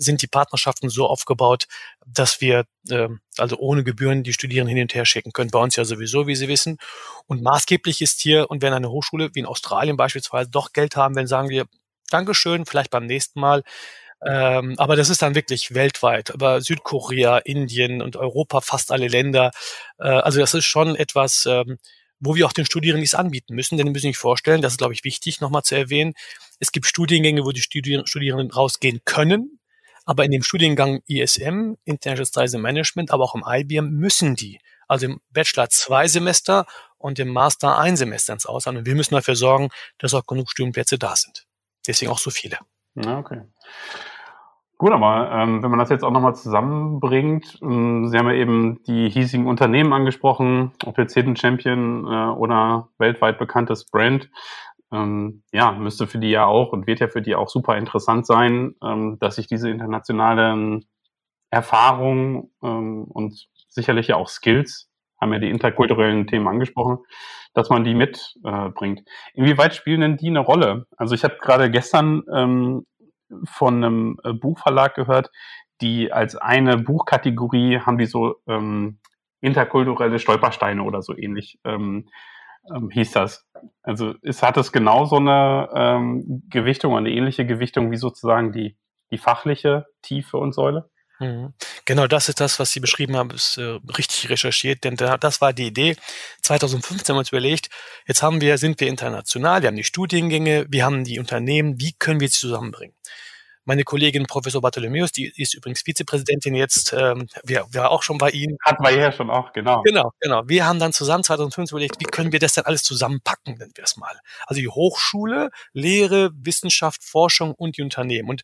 sind 0.00 0.22
die 0.22 0.26
Partnerschaften 0.26 0.88
so 0.88 1.06
aufgebaut, 1.06 1.66
dass 2.06 2.40
wir 2.40 2.64
äh, 2.88 3.08
also 3.36 3.58
ohne 3.58 3.84
Gebühren 3.84 4.22
die 4.22 4.32
Studierenden 4.32 4.74
hin 4.74 4.84
und 4.84 4.94
her 4.94 5.04
schicken 5.04 5.32
können. 5.32 5.50
Bei 5.50 5.58
uns 5.58 5.76
ja 5.76 5.84
sowieso, 5.84 6.26
wie 6.26 6.34
Sie 6.36 6.48
wissen. 6.48 6.78
Und 7.26 7.42
maßgeblich 7.42 8.00
ist 8.00 8.20
hier, 8.20 8.50
und 8.50 8.62
wenn 8.62 8.72
eine 8.72 8.90
Hochschule 8.90 9.30
wie 9.34 9.40
in 9.40 9.46
Australien 9.46 9.96
beispielsweise 9.96 10.50
doch 10.50 10.72
Geld 10.72 10.96
haben, 10.96 11.14
wenn 11.16 11.26
sagen 11.26 11.50
wir, 11.50 11.66
Dankeschön, 12.12 12.66
vielleicht 12.66 12.90
beim 12.90 13.06
nächsten 13.06 13.40
Mal. 13.40 13.62
Ähm, 14.26 14.74
aber 14.78 14.96
das 14.96 15.08
ist 15.08 15.22
dann 15.22 15.34
wirklich 15.34 15.74
weltweit. 15.74 16.32
Aber 16.32 16.60
Südkorea, 16.60 17.38
Indien 17.38 18.02
und 18.02 18.16
Europa, 18.16 18.60
fast 18.60 18.92
alle 18.92 19.08
Länder. 19.08 19.50
Äh, 19.98 20.08
also 20.08 20.40
das 20.40 20.54
ist 20.54 20.66
schon 20.66 20.94
etwas, 20.96 21.46
ähm, 21.46 21.78
wo 22.20 22.34
wir 22.34 22.46
auch 22.46 22.52
den 22.52 22.66
Studierenden 22.66 23.00
nichts 23.00 23.14
anbieten 23.14 23.54
müssen. 23.54 23.78
Denn 23.78 23.86
wir 23.86 23.92
müssen 23.92 24.08
sich 24.08 24.18
vorstellen, 24.18 24.60
das 24.62 24.74
ist, 24.74 24.78
glaube 24.78 24.92
ich, 24.92 25.04
wichtig 25.04 25.40
nochmal 25.40 25.62
zu 25.62 25.74
erwähnen. 25.74 26.12
Es 26.58 26.72
gibt 26.72 26.86
Studiengänge, 26.86 27.44
wo 27.44 27.52
die 27.52 27.62
Studierenden 27.62 28.50
rausgehen 28.50 29.00
können. 29.04 29.58
Aber 30.04 30.24
in 30.24 30.32
dem 30.32 30.42
Studiengang 30.42 31.00
ISM, 31.06 31.74
International 31.84 32.26
Studies 32.26 32.52
Management, 32.54 33.10
aber 33.10 33.24
auch 33.24 33.34
im 33.34 33.44
IBM 33.46 33.90
müssen 33.90 34.34
die. 34.34 34.60
Also 34.88 35.06
im 35.06 35.20
Bachelor 35.30 35.70
zwei 35.70 36.08
Semester 36.08 36.66
und 36.98 37.18
im 37.18 37.28
Master 37.28 37.78
ein 37.78 37.96
Semester 37.96 38.32
ins 38.32 38.44
Ausland. 38.44 38.76
Und 38.78 38.86
wir 38.86 38.96
müssen 38.96 39.14
dafür 39.14 39.36
sorgen, 39.36 39.68
dass 39.98 40.12
auch 40.14 40.26
genug 40.26 40.50
Studienplätze 40.50 40.98
da 40.98 41.16
sind. 41.16 41.46
Deswegen 41.86 42.10
auch 42.10 42.18
so 42.18 42.30
viele. 42.30 42.58
Ja, 42.94 43.18
okay. 43.18 43.42
Gut, 44.80 44.92
aber 44.92 45.30
ähm, 45.30 45.62
wenn 45.62 45.70
man 45.70 45.78
das 45.78 45.90
jetzt 45.90 46.04
auch 46.04 46.10
nochmal 46.10 46.34
zusammenbringt, 46.34 47.58
ähm, 47.60 48.08
Sie 48.08 48.16
haben 48.16 48.28
ja 48.28 48.34
eben 48.34 48.82
die 48.84 49.10
hiesigen 49.10 49.46
Unternehmen 49.46 49.92
angesprochen, 49.92 50.72
ob 50.86 50.96
jetzt 50.96 51.12
Hidden 51.12 51.36
Champion 51.36 52.06
äh, 52.06 52.30
oder 52.30 52.88
weltweit 52.96 53.38
bekanntes 53.38 53.84
Brand. 53.84 54.30
Ähm, 54.90 55.42
ja, 55.52 55.72
müsste 55.72 56.06
für 56.06 56.18
die 56.18 56.30
ja 56.30 56.46
auch 56.46 56.72
und 56.72 56.86
wird 56.86 57.00
ja 57.00 57.08
für 57.08 57.22
die 57.22 57.34
auch 57.34 57.50
super 57.50 57.76
interessant 57.76 58.26
sein, 58.26 58.74
ähm, 58.82 59.18
dass 59.20 59.36
sich 59.36 59.46
diese 59.46 59.68
internationalen 59.68 60.86
Erfahrungen 61.50 62.50
ähm, 62.62 63.04
und 63.04 63.48
sicherlich 63.68 64.08
ja 64.08 64.16
auch 64.16 64.28
Skills, 64.28 64.89
haben 65.20 65.32
ja 65.32 65.38
die 65.38 65.50
interkulturellen 65.50 66.26
Themen 66.26 66.48
angesprochen, 66.48 66.98
dass 67.54 67.68
man 67.70 67.84
die 67.84 67.94
mitbringt. 67.94 69.00
Äh, 69.00 69.02
Inwieweit 69.34 69.74
spielen 69.74 70.00
denn 70.00 70.16
die 70.16 70.28
eine 70.28 70.40
Rolle? 70.40 70.86
Also 70.96 71.14
ich 71.14 71.24
habe 71.24 71.36
gerade 71.40 71.70
gestern 71.70 72.22
ähm, 72.32 72.86
von 73.44 73.76
einem 73.76 74.16
äh, 74.24 74.32
Buchverlag 74.32 74.94
gehört, 74.94 75.30
die 75.80 76.12
als 76.12 76.36
eine 76.36 76.76
Buchkategorie 76.76 77.80
haben 77.80 77.98
die 77.98 78.06
so 78.06 78.36
ähm, 78.46 78.98
interkulturelle 79.40 80.18
Stolpersteine 80.18 80.82
oder 80.82 81.02
so 81.02 81.16
ähnlich 81.16 81.58
ähm, 81.64 82.08
ähm, 82.74 82.90
hieß 82.90 83.12
das. 83.12 83.46
Also 83.82 84.14
ist, 84.22 84.42
hat 84.42 84.56
es 84.56 84.72
genau 84.72 85.06
so 85.06 85.16
eine 85.16 85.68
ähm, 85.74 86.42
Gewichtung, 86.50 86.96
eine 86.96 87.10
ähnliche 87.10 87.46
Gewichtung 87.46 87.90
wie 87.90 87.96
sozusagen 87.96 88.52
die, 88.52 88.76
die 89.10 89.18
fachliche 89.18 89.86
Tiefe 90.02 90.36
und 90.36 90.52
Säule? 90.52 90.90
Mhm. 91.20 91.52
Genau, 91.84 92.06
das 92.06 92.30
ist 92.30 92.40
das, 92.40 92.58
was 92.58 92.72
Sie 92.72 92.80
beschrieben 92.80 93.14
haben, 93.14 93.30
ist 93.30 93.58
äh, 93.58 93.78
richtig 93.96 94.30
recherchiert, 94.30 94.84
denn 94.84 94.96
da, 94.96 95.18
das 95.18 95.42
war 95.42 95.52
die 95.52 95.66
Idee. 95.66 95.96
2015 96.42 97.08
haben 97.08 97.16
wir 97.16 97.20
uns 97.20 97.28
überlegt, 97.28 97.68
jetzt 98.06 98.22
haben 98.22 98.40
wir, 98.40 98.56
sind 98.56 98.80
wir 98.80 98.88
international, 98.88 99.60
wir 99.60 99.68
haben 99.68 99.76
die 99.76 99.84
Studiengänge, 99.84 100.66
wir 100.70 100.84
haben 100.84 101.04
die 101.04 101.18
Unternehmen, 101.20 101.78
wie 101.78 101.92
können 101.92 102.20
wir 102.20 102.28
sie 102.28 102.38
zusammenbringen? 102.38 102.96
Meine 103.66 103.84
Kollegin 103.84 104.24
Professor 104.24 104.62
Bartholomäus, 104.62 105.12
die 105.12 105.30
ist 105.36 105.52
übrigens 105.52 105.82
Vizepräsidentin 105.82 106.54
jetzt, 106.54 106.94
ähm, 106.96 107.28
wir, 107.44 107.66
wir 107.70 107.90
auch 107.90 108.02
schon 108.02 108.16
bei 108.16 108.30
Ihnen. 108.30 108.56
Hatten 108.64 108.82
wir 108.82 108.90
ja 108.90 109.12
schon 109.12 109.28
auch, 109.28 109.52
genau. 109.52 109.82
Genau, 109.82 110.12
genau. 110.18 110.42
Wir 110.46 110.64
haben 110.64 110.78
dann 110.78 110.94
zusammen 110.94 111.22
2015 111.22 111.76
überlegt, 111.76 112.00
wie 112.00 112.06
können 112.06 112.32
wir 112.32 112.38
das 112.38 112.54
denn 112.54 112.64
alles 112.64 112.82
zusammenpacken, 112.82 113.58
nennen 113.58 113.72
wir 113.74 113.84
es 113.84 113.98
mal. 113.98 114.18
Also 114.46 114.62
die 114.62 114.68
Hochschule, 114.68 115.50
Lehre, 115.74 116.30
Wissenschaft, 116.34 117.04
Forschung 117.04 117.52
und 117.52 117.76
die 117.76 117.82
Unternehmen. 117.82 118.30
Und 118.30 118.42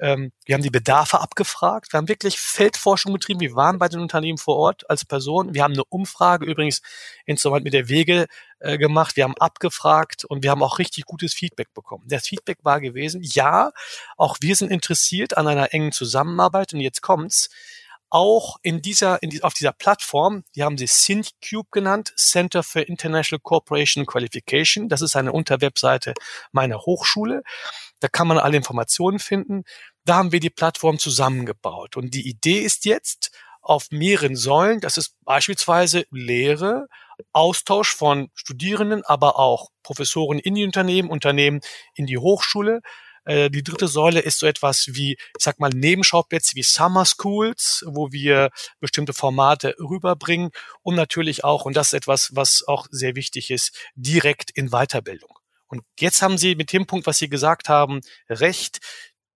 ähm, 0.00 0.32
wir 0.44 0.54
haben 0.54 0.62
die 0.62 0.70
Bedarfe 0.70 1.20
abgefragt. 1.20 1.92
Wir 1.92 1.98
haben 1.98 2.08
wirklich 2.08 2.38
Feldforschung 2.38 3.12
betrieben. 3.12 3.40
Wir 3.40 3.54
waren 3.54 3.78
bei 3.78 3.88
den 3.88 4.00
Unternehmen 4.00 4.38
vor 4.38 4.56
Ort 4.56 4.88
als 4.88 5.04
Person. 5.04 5.54
Wir 5.54 5.62
haben 5.62 5.74
eine 5.74 5.84
Umfrage 5.84 6.46
übrigens 6.46 6.82
insoweit 7.26 7.64
mit 7.64 7.72
der 7.72 7.88
Wege 7.88 8.26
äh, 8.60 8.78
gemacht. 8.78 9.16
Wir 9.16 9.24
haben 9.24 9.36
abgefragt 9.38 10.24
und 10.24 10.42
wir 10.42 10.50
haben 10.50 10.62
auch 10.62 10.78
richtig 10.78 11.04
gutes 11.04 11.34
Feedback 11.34 11.72
bekommen. 11.74 12.04
Das 12.06 12.26
Feedback 12.26 12.58
war 12.62 12.80
gewesen, 12.80 13.20
ja, 13.22 13.72
auch 14.16 14.36
wir 14.40 14.56
sind 14.56 14.70
interessiert 14.70 15.36
an 15.36 15.48
einer 15.48 15.72
engen 15.74 15.92
Zusammenarbeit. 15.92 16.72
Und 16.74 16.80
jetzt 16.80 17.02
kommt's 17.02 17.50
auch 18.10 18.56
in 18.62 18.80
dieser, 18.80 19.22
in 19.22 19.30
die, 19.30 19.42
auf 19.42 19.54
dieser 19.54 19.72
Plattform, 19.72 20.44
die 20.54 20.62
haben 20.62 20.78
sie 20.78 20.86
SynthCube 20.86 21.68
genannt, 21.70 22.12
Center 22.16 22.62
for 22.62 22.86
International 22.86 23.40
Cooperation 23.40 24.06
Qualification. 24.06 24.88
Das 24.88 25.02
ist 25.02 25.16
eine 25.16 25.32
Unterwebseite 25.32 26.14
meiner 26.52 26.78
Hochschule. 26.78 27.42
Da 28.00 28.08
kann 28.08 28.28
man 28.28 28.38
alle 28.38 28.56
Informationen 28.56 29.18
finden. 29.18 29.64
Da 30.04 30.16
haben 30.16 30.32
wir 30.32 30.40
die 30.40 30.50
Plattform 30.50 30.98
zusammengebaut. 30.98 31.96
Und 31.96 32.14
die 32.14 32.28
Idee 32.28 32.60
ist 32.60 32.84
jetzt 32.84 33.30
auf 33.60 33.88
mehreren 33.90 34.36
Säulen. 34.36 34.80
Das 34.80 34.96
ist 34.96 35.14
beispielsweise 35.24 36.06
Lehre, 36.10 36.86
Austausch 37.32 37.94
von 37.94 38.30
Studierenden, 38.34 39.04
aber 39.04 39.38
auch 39.38 39.68
Professoren 39.82 40.38
in 40.38 40.54
die 40.54 40.64
Unternehmen, 40.64 41.10
Unternehmen 41.10 41.60
in 41.94 42.06
die 42.06 42.18
Hochschule. 42.18 42.80
Äh, 43.28 43.50
die 43.50 43.62
dritte 43.62 43.88
Säule 43.88 44.20
ist 44.20 44.38
so 44.38 44.46
etwas 44.46 44.86
wie, 44.92 45.12
ich 45.12 45.44
sag 45.44 45.60
mal, 45.60 45.68
Nebenschauplätze 45.68 46.54
wie 46.54 46.62
Summer 46.62 47.04
Schools, 47.04 47.84
wo 47.86 48.10
wir 48.10 48.50
bestimmte 48.80 49.12
Formate 49.12 49.74
rüberbringen 49.78 50.50
und 50.82 50.94
natürlich 50.94 51.44
auch, 51.44 51.66
und 51.66 51.76
das 51.76 51.88
ist 51.88 51.92
etwas, 51.92 52.30
was 52.34 52.64
auch 52.66 52.86
sehr 52.90 53.16
wichtig 53.16 53.50
ist, 53.50 53.76
direkt 53.94 54.50
in 54.50 54.70
Weiterbildung. 54.70 55.30
Und 55.66 55.82
jetzt 56.00 56.22
haben 56.22 56.38
Sie 56.38 56.54
mit 56.54 56.72
dem 56.72 56.86
Punkt, 56.86 57.06
was 57.06 57.18
Sie 57.18 57.28
gesagt 57.28 57.68
haben, 57.68 58.00
recht. 58.30 58.78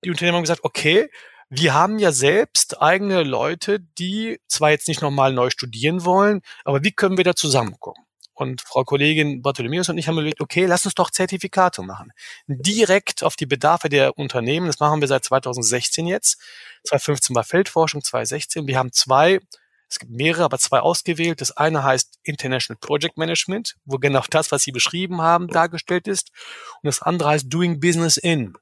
Die 0.02 0.08
Unternehmen 0.08 0.36
haben 0.36 0.44
gesagt, 0.44 0.64
okay, 0.64 1.10
wir 1.50 1.74
haben 1.74 1.98
ja 1.98 2.12
selbst 2.12 2.80
eigene 2.80 3.24
Leute, 3.24 3.80
die 3.98 4.40
zwar 4.48 4.70
jetzt 4.70 4.88
nicht 4.88 5.02
nochmal 5.02 5.34
neu 5.34 5.50
studieren 5.50 6.06
wollen, 6.06 6.40
aber 6.64 6.82
wie 6.82 6.92
können 6.92 7.18
wir 7.18 7.24
da 7.24 7.34
zusammenkommen? 7.34 8.02
Und 8.42 8.60
Frau 8.60 8.84
Kollegin 8.84 9.40
Bartholomäus 9.40 9.88
und 9.88 9.98
ich 9.98 10.08
haben 10.08 10.14
überlegt, 10.14 10.40
okay, 10.40 10.66
lass 10.66 10.84
uns 10.84 10.94
doch 10.94 11.10
Zertifikate 11.10 11.82
machen. 11.82 12.12
Direkt 12.46 13.22
auf 13.22 13.36
die 13.36 13.46
Bedarfe 13.46 13.88
der 13.88 14.18
Unternehmen. 14.18 14.66
Das 14.66 14.80
machen 14.80 15.00
wir 15.00 15.08
seit 15.08 15.24
2016 15.24 16.06
jetzt. 16.06 16.38
2015 16.84 17.36
war 17.36 17.44
Feldforschung, 17.44 18.02
2016. 18.02 18.66
Wir 18.66 18.78
haben 18.78 18.92
zwei 18.92 19.40
Es 19.88 19.98
gibt 19.98 20.10
mehrere, 20.10 20.44
aber 20.44 20.58
zwei 20.58 20.80
ausgewählt. 20.80 21.40
Das 21.40 21.56
eine 21.56 21.84
heißt 21.84 22.18
International 22.24 22.78
Project 22.80 23.18
Management, 23.18 23.76
wo 23.84 23.98
genau 23.98 24.22
das, 24.30 24.50
was 24.50 24.62
Sie 24.62 24.72
beschrieben 24.72 25.20
haben, 25.20 25.48
dargestellt 25.48 26.08
ist. 26.08 26.30
Und 26.82 26.86
das 26.86 27.02
andere 27.02 27.28
heißt 27.28 27.52
Doing 27.52 27.78
Business 27.78 28.16
in. 28.16 28.54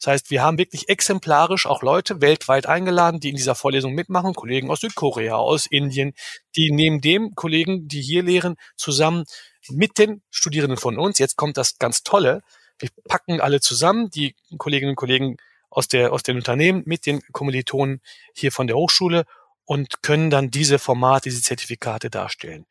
Das 0.00 0.12
heißt, 0.12 0.30
wir 0.30 0.42
haben 0.42 0.58
wirklich 0.58 0.88
exemplarisch 0.88 1.66
auch 1.66 1.82
Leute 1.82 2.20
weltweit 2.20 2.66
eingeladen, 2.66 3.20
die 3.20 3.30
in 3.30 3.36
dieser 3.36 3.54
Vorlesung 3.54 3.94
mitmachen, 3.94 4.34
Kollegen 4.34 4.70
aus 4.70 4.80
Südkorea, 4.80 5.36
aus 5.36 5.66
Indien, 5.66 6.14
die 6.56 6.70
neben 6.70 7.00
dem 7.00 7.34
Kollegen, 7.34 7.88
die 7.88 8.00
hier 8.00 8.22
lehren, 8.22 8.56
zusammen 8.76 9.24
mit 9.70 9.98
den 9.98 10.22
Studierenden 10.30 10.78
von 10.78 10.98
uns, 10.98 11.18
jetzt 11.18 11.36
kommt 11.36 11.56
das 11.56 11.78
ganz 11.78 12.02
Tolle, 12.02 12.42
wir 12.78 12.90
packen 13.08 13.40
alle 13.40 13.60
zusammen, 13.60 14.08
die 14.10 14.36
Kolleginnen 14.56 14.90
und 14.90 14.96
Kollegen 14.96 15.36
aus, 15.68 15.88
der, 15.88 16.12
aus 16.12 16.22
den 16.22 16.36
Unternehmen 16.36 16.82
mit 16.86 17.06
den 17.06 17.20
Kommilitonen 17.32 18.00
hier 18.34 18.52
von 18.52 18.66
der 18.66 18.76
Hochschule 18.76 19.24
und 19.64 20.02
können 20.02 20.30
dann 20.30 20.50
diese 20.50 20.78
Formate, 20.78 21.28
diese 21.28 21.42
Zertifikate 21.42 22.08
darstellen. 22.08 22.66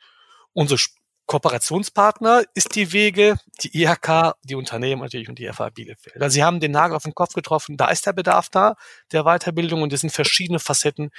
Unsere 0.53 0.79
Kooperationspartner 1.27 2.43
ist 2.53 2.75
die 2.75 2.93
Wege, 2.93 3.35
die 3.61 3.83
IHK, 3.83 4.35
die 4.43 4.55
Unternehmen 4.55 5.01
natürlich 5.01 5.29
und 5.29 5.37
die 5.37 5.47
FH 5.47 5.69
Bielefeld. 5.69 6.21
Also 6.21 6.33
Sie 6.33 6.43
haben 6.43 6.59
den 6.59 6.71
Nagel 6.71 6.95
auf 6.95 7.03
den 7.03 7.13
Kopf 7.13 7.33
getroffen. 7.33 7.77
Da 7.77 7.89
ist 7.89 8.05
der 8.05 8.13
Bedarf 8.13 8.49
da, 8.49 8.75
der 9.11 9.23
Weiterbildung 9.23 9.81
und 9.81 9.93
es 9.93 10.01
sind 10.01 10.09
verschiedene 10.09 10.59
Facetten, 10.59 11.11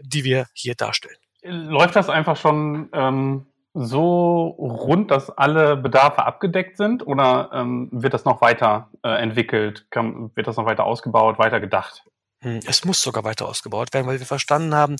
die 0.00 0.24
wir 0.24 0.46
hier 0.54 0.74
darstellen. 0.74 1.16
Läuft 1.42 1.96
das 1.96 2.08
einfach 2.08 2.36
schon 2.36 2.88
ähm, 2.92 3.46
so 3.74 4.46
rund, 4.58 5.10
dass 5.10 5.30
alle 5.30 5.76
Bedarfe 5.76 6.24
abgedeckt 6.24 6.76
sind 6.76 7.06
oder 7.06 7.50
ähm, 7.52 7.88
wird 7.92 8.14
das 8.14 8.24
noch 8.24 8.40
weiter 8.40 8.90
äh, 9.02 9.10
entwickelt? 9.10 9.86
Kann, 9.90 10.30
wird 10.34 10.46
das 10.46 10.56
noch 10.56 10.66
weiter 10.66 10.84
ausgebaut, 10.84 11.38
weiter 11.38 11.60
gedacht? 11.60 12.04
Hm, 12.40 12.60
es 12.66 12.84
muss 12.84 13.02
sogar 13.02 13.24
weiter 13.24 13.46
ausgebaut 13.46 13.92
werden, 13.92 14.06
weil 14.06 14.18
wir 14.18 14.26
verstanden 14.26 14.74
haben, 14.74 14.96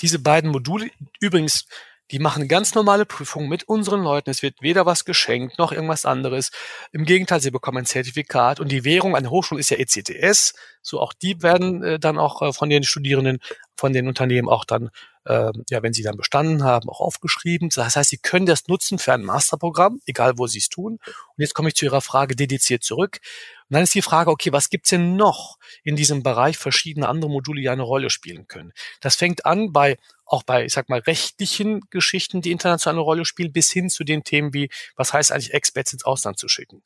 diese 0.00 0.18
beiden 0.18 0.50
Module, 0.50 0.90
übrigens 1.20 1.66
die 2.10 2.18
machen 2.18 2.48
ganz 2.48 2.74
normale 2.74 3.06
Prüfungen 3.06 3.48
mit 3.48 3.64
unseren 3.64 4.02
Leuten. 4.02 4.30
Es 4.30 4.42
wird 4.42 4.60
weder 4.60 4.86
was 4.86 5.04
geschenkt 5.04 5.58
noch 5.58 5.72
irgendwas 5.72 6.04
anderes. 6.04 6.50
Im 6.92 7.04
Gegenteil, 7.04 7.40
sie 7.40 7.50
bekommen 7.50 7.78
ein 7.78 7.86
Zertifikat 7.86 8.60
und 8.60 8.70
die 8.70 8.84
Währung 8.84 9.16
an 9.16 9.22
der 9.22 9.30
Hochschule 9.30 9.60
ist 9.60 9.70
ja 9.70 9.78
ECTS. 9.78 10.54
So 10.82 11.00
auch 11.00 11.12
die 11.12 11.42
werden 11.42 11.82
äh, 11.82 11.98
dann 11.98 12.18
auch 12.18 12.42
äh, 12.42 12.52
von 12.52 12.68
den 12.68 12.82
Studierenden, 12.82 13.38
von 13.76 13.92
den 13.92 14.06
Unternehmen 14.06 14.48
auch 14.48 14.64
dann, 14.64 14.90
äh, 15.24 15.52
ja, 15.70 15.82
wenn 15.82 15.92
sie 15.92 16.02
dann 16.02 16.16
bestanden 16.16 16.64
haben, 16.64 16.88
auch 16.88 17.00
aufgeschrieben. 17.00 17.70
Das 17.74 17.96
heißt, 17.96 18.10
sie 18.10 18.18
können 18.18 18.46
das 18.46 18.68
nutzen 18.68 18.98
für 18.98 19.12
ein 19.12 19.24
Masterprogramm, 19.24 20.00
egal 20.06 20.38
wo 20.38 20.46
sie 20.46 20.58
es 20.58 20.68
tun. 20.68 20.98
Und 21.04 21.38
jetzt 21.38 21.54
komme 21.54 21.68
ich 21.68 21.74
zu 21.74 21.84
Ihrer 21.84 22.00
Frage 22.00 22.36
dediziert 22.36 22.82
zurück. 22.82 23.20
Und 23.68 23.74
dann 23.74 23.82
ist 23.82 23.94
die 23.94 24.02
Frage, 24.02 24.30
okay, 24.30 24.52
was 24.52 24.68
gibt's 24.68 24.90
denn 24.90 25.16
noch 25.16 25.56
in 25.82 25.96
diesem 25.96 26.22
Bereich 26.22 26.58
verschiedene 26.58 27.08
andere 27.08 27.30
Module, 27.30 27.60
die 27.60 27.68
eine 27.68 27.82
Rolle 27.82 28.10
spielen 28.10 28.46
können? 28.46 28.72
Das 29.00 29.16
fängt 29.16 29.46
an 29.46 29.72
bei 29.72 29.96
auch 30.26 30.42
bei, 30.42 30.64
ich 30.64 30.72
sag 30.72 30.88
mal, 30.88 31.00
rechtlichen 31.00 31.80
Geschichten, 31.90 32.40
die 32.40 32.50
international 32.50 32.96
eine 32.96 33.02
Rolle 33.02 33.24
spielen, 33.24 33.52
bis 33.52 33.70
hin 33.70 33.90
zu 33.90 34.04
den 34.04 34.24
Themen 34.24 34.54
wie, 34.54 34.70
was 34.96 35.12
heißt 35.12 35.32
eigentlich 35.32 35.52
Expats 35.52 35.92
ins 35.92 36.04
Ausland 36.04 36.38
zu 36.38 36.48
schicken? 36.48 36.82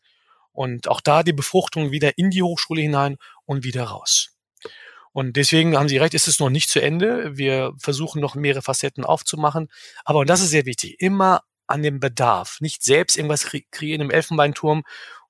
Und 0.53 0.89
auch 0.89 1.01
da 1.01 1.23
die 1.23 1.33
Befruchtung 1.33 1.93
wieder 1.93 2.19
in 2.19 2.31
die 2.31 2.43
Hochschule 2.43 2.83
hinein 2.83 3.17
und 3.45 3.63
wieder 3.63 3.85
raus. 3.85 4.38
Und 5.19 5.35
deswegen 5.35 5.77
haben 5.77 5.89
Sie 5.89 5.97
recht, 5.97 6.15
ist 6.15 6.29
es 6.29 6.39
noch 6.39 6.49
nicht 6.49 6.71
zu 6.71 6.81
Ende. 6.81 7.37
Wir 7.37 7.73
versuchen 7.77 8.21
noch 8.21 8.37
mehrere 8.37 8.63
Facetten 8.63 9.05
aufzumachen. 9.05 9.69
Aber, 10.05 10.21
und 10.21 10.31
das 10.31 10.41
ist 10.41 10.51
sehr 10.51 10.65
wichtig, 10.65 11.01
immer 11.01 11.41
an 11.67 11.83
dem 11.83 11.99
Bedarf. 11.99 12.59
Nicht 12.61 12.85
selbst 12.85 13.17
irgendwas 13.17 13.51
kreieren 13.73 14.01
im 14.01 14.13
Elfenbeinturm, 14.13 14.85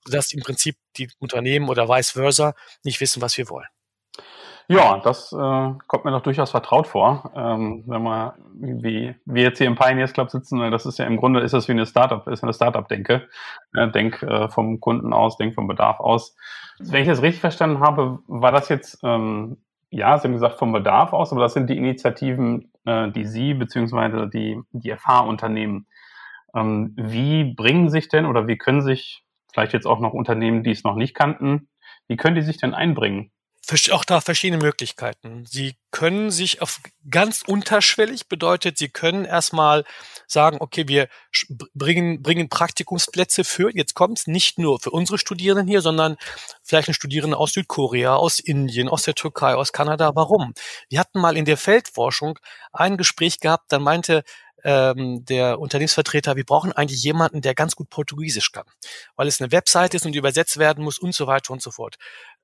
sodass 0.05 0.35
im 0.35 0.43
Prinzip 0.43 0.77
die 0.99 1.09
Unternehmen 1.21 1.71
oder 1.71 1.89
vice 1.89 2.11
versa 2.11 2.53
nicht 2.85 3.01
wissen, 3.01 3.23
was 3.23 3.39
wir 3.39 3.49
wollen. 3.49 3.67
Ja, 4.69 4.99
das 4.99 5.33
äh, 5.33 5.73
kommt 5.87 6.05
mir 6.05 6.11
doch 6.11 6.23
durchaus 6.23 6.51
vertraut 6.51 6.87
vor. 6.87 7.33
Ähm, 7.35 7.85
wenn 7.87 8.03
man, 8.03 8.33
wie 8.53 9.15
wir 9.25 9.43
jetzt 9.43 9.57
hier 9.57 9.69
im 9.69 9.77
Pioneers 9.77 10.13
Club 10.13 10.31
sitzen, 10.31 10.71
das 10.71 10.85
ist 10.85 10.99
ja 10.99 11.07
im 11.07 11.17
Grunde 11.17 11.41
ist 11.41 11.55
das 11.55 11.67
wie 11.67 11.73
eine 11.73 11.87
Startup, 11.87 12.29
ist 12.29 12.43
eine 12.43 12.53
Startup-Denke. 12.53 13.27
Äh, 13.73 13.91
denk 13.93 14.23
äh, 14.23 14.51
vom 14.51 14.81
Kunden 14.81 15.15
aus, 15.15 15.39
denk 15.39 15.55
vom 15.55 15.67
Bedarf 15.67 15.99
aus. 15.99 16.37
Wenn 16.79 17.01
ich 17.01 17.09
das 17.09 17.23
richtig 17.23 17.41
verstanden 17.41 17.81
habe, 17.81 18.19
war 18.27 18.53
das 18.53 18.69
jetzt, 18.69 18.99
ähm, 19.03 19.57
ja, 19.91 20.19
Sie 20.19 20.29
haben 20.29 20.35
gesagt 20.35 20.59
vom 20.59 20.73
Bedarf 20.73 21.13
aus, 21.13 21.33
aber 21.33 21.41
das 21.43 21.55
sind 21.55 21.69
die 21.71 21.77
Initiativen, 21.77 22.73
äh, 22.85 23.11
die 23.11 23.25
Sie 23.25 23.55
beziehungsweise 23.55 24.29
die, 24.29 24.61
die 24.73 24.95
FH-Unternehmen. 24.95 25.87
Ähm, 26.55 26.95
wie 26.97 27.55
bringen 27.55 27.89
sich 27.89 28.09
denn 28.09 28.27
oder 28.27 28.47
wie 28.47 28.59
können 28.59 28.83
sich 28.83 29.25
vielleicht 29.53 29.73
jetzt 29.73 29.87
auch 29.87 30.01
noch 30.01 30.13
Unternehmen, 30.13 30.63
die 30.63 30.71
es 30.71 30.85
noch 30.85 30.97
nicht 30.97 31.15
kannten, 31.15 31.69
wie 32.07 32.17
können 32.17 32.37
die 32.37 32.43
sich 32.43 32.59
denn 32.59 32.75
einbringen? 32.75 33.31
Auch 33.93 34.05
da 34.05 34.21
verschiedene 34.21 34.63
Möglichkeiten. 34.63 35.45
Sie 35.47 35.77
können 35.91 36.31
sich 36.31 36.63
auf 36.63 36.81
ganz 37.11 37.43
unterschwellig 37.47 38.29
bedeutet, 38.29 38.79
Sie 38.79 38.89
können 38.89 39.25
erstmal 39.25 39.85
sagen, 40.27 40.59
okay, 40.61 40.89
wir 40.89 41.09
bringen, 41.75 42.23
bringen 42.23 42.49
Praktikumsplätze 42.49 43.45
für, 43.45 43.71
jetzt 43.75 43.95
kommt's, 43.95 44.27
nicht 44.27 44.59
nur 44.59 44.81
für 44.81 44.91
unsere 44.91 45.19
Studierenden 45.19 45.67
hier, 45.67 45.83
sondern 45.83 46.17
vielleicht 46.63 46.89
ein 46.89 46.95
Studierende 46.95 47.37
aus 47.37 47.53
Südkorea, 47.53 48.17
aus 48.17 48.39
Indien, 48.39 48.89
aus 48.89 49.03
der 49.03 49.15
Türkei, 49.15 49.55
aus 49.55 49.73
Kanada. 49.73 50.15
Warum? 50.15 50.55
Wir 50.89 51.01
hatten 51.01 51.21
mal 51.21 51.37
in 51.37 51.45
der 51.45 51.57
Feldforschung 51.57 52.39
ein 52.73 52.97
Gespräch 52.97 53.39
gehabt, 53.39 53.71
dann 53.71 53.83
meinte 53.83 54.25
ähm, 54.65 55.25
der 55.25 55.61
Unternehmensvertreter, 55.61 56.37
wir 56.37 56.45
brauchen 56.45 56.73
eigentlich 56.73 57.03
jemanden, 57.03 57.43
der 57.43 57.55
ganz 57.55 57.77
gut 57.77 57.91
Portugiesisch 57.91 58.51
kann, 58.51 58.67
weil 59.15 59.29
es 59.29 59.41
eine 59.41 59.53
Webseite 59.53 59.97
ist 59.97 60.07
und 60.07 60.17
übersetzt 60.17 60.57
werden 60.57 60.83
muss 60.83 60.99
und 60.99 61.15
so 61.15 61.27
weiter 61.27 61.53
und 61.53 61.63
so 61.63 61.71
fort 61.71 61.97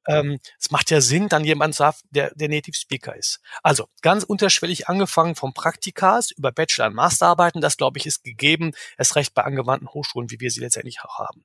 ähm, 0.06 0.38
es 0.58 0.70
macht 0.70 0.90
ja 0.90 1.00
Sinn, 1.00 1.28
dann 1.28 1.44
jemand 1.44 1.74
sagt, 1.74 2.00
der, 2.10 2.34
der 2.34 2.48
Native 2.48 2.76
Speaker 2.76 3.14
ist. 3.16 3.40
Also 3.62 3.88
ganz 4.02 4.24
unterschwellig 4.24 4.88
angefangen 4.88 5.34
vom 5.34 5.54
Praktikas 5.54 6.30
über 6.30 6.52
Bachelor- 6.52 6.86
und 6.86 6.94
Masterarbeiten, 6.94 7.60
das 7.60 7.76
glaube 7.76 7.98
ich 7.98 8.06
ist 8.06 8.24
gegeben, 8.24 8.72
erst 8.98 9.16
recht 9.16 9.34
bei 9.34 9.42
angewandten 9.42 9.88
Hochschulen, 9.88 10.30
wie 10.30 10.40
wir 10.40 10.50
sie 10.50 10.60
letztendlich 10.60 11.00
auch 11.02 11.18
haben. 11.18 11.44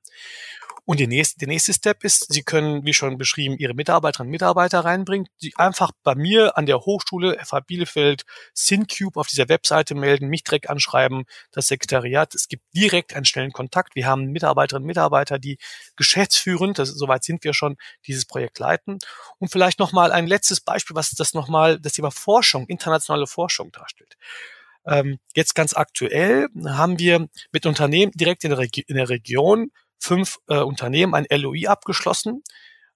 Und 0.90 0.98
der 0.98 1.06
nächste, 1.06 1.38
der 1.38 1.46
nächste 1.46 1.72
Step 1.72 2.02
ist, 2.02 2.32
Sie 2.32 2.42
können, 2.42 2.84
wie 2.84 2.92
schon 2.92 3.16
beschrieben, 3.16 3.56
Ihre 3.56 3.74
Mitarbeiterinnen 3.74 4.26
und 4.26 4.32
Mitarbeiter 4.32 4.80
reinbringen, 4.80 5.28
die 5.40 5.52
einfach 5.54 5.92
bei 6.02 6.16
mir 6.16 6.58
an 6.58 6.66
der 6.66 6.80
Hochschule 6.80 7.38
FH 7.38 7.60
Bielefeld 7.60 8.24
SynCube 8.54 9.20
auf 9.20 9.28
dieser 9.28 9.48
Webseite 9.48 9.94
melden, 9.94 10.26
mich 10.26 10.42
direkt 10.42 10.68
anschreiben, 10.68 11.26
das 11.52 11.68
Sekretariat. 11.68 12.34
Es 12.34 12.48
gibt 12.48 12.64
direkt 12.74 13.14
einen 13.14 13.24
schnellen 13.24 13.52
Kontakt. 13.52 13.94
Wir 13.94 14.06
haben 14.06 14.32
Mitarbeiterinnen 14.32 14.82
und 14.82 14.88
Mitarbeiter, 14.88 15.38
die 15.38 15.58
geschäftsführend, 15.94 16.80
das, 16.80 16.88
soweit 16.88 17.22
sind 17.22 17.44
wir 17.44 17.54
schon, 17.54 17.76
dieses 18.08 18.26
Projekt 18.26 18.58
leiten. 18.58 18.98
Und 19.38 19.52
vielleicht 19.52 19.78
nochmal 19.78 20.10
ein 20.10 20.26
letztes 20.26 20.60
Beispiel, 20.60 20.96
was 20.96 21.10
das 21.10 21.34
nochmal 21.34 21.78
das 21.78 21.92
Thema 21.92 22.10
Forschung, 22.10 22.66
internationale 22.66 23.28
Forschung 23.28 23.70
darstellt. 23.70 24.16
Ähm, 24.84 25.20
jetzt 25.36 25.54
ganz 25.54 25.72
aktuell 25.72 26.48
haben 26.66 26.98
wir 26.98 27.28
mit 27.52 27.64
Unternehmen 27.64 28.10
direkt 28.16 28.42
in 28.42 28.50
der, 28.50 28.58
Regi 28.58 28.80
in 28.88 28.96
der 28.96 29.08
Region 29.08 29.70
fünf 30.00 30.38
äh, 30.48 30.58
Unternehmen 30.58 31.14
ein 31.14 31.26
LOI 31.30 31.68
abgeschlossen, 31.68 32.42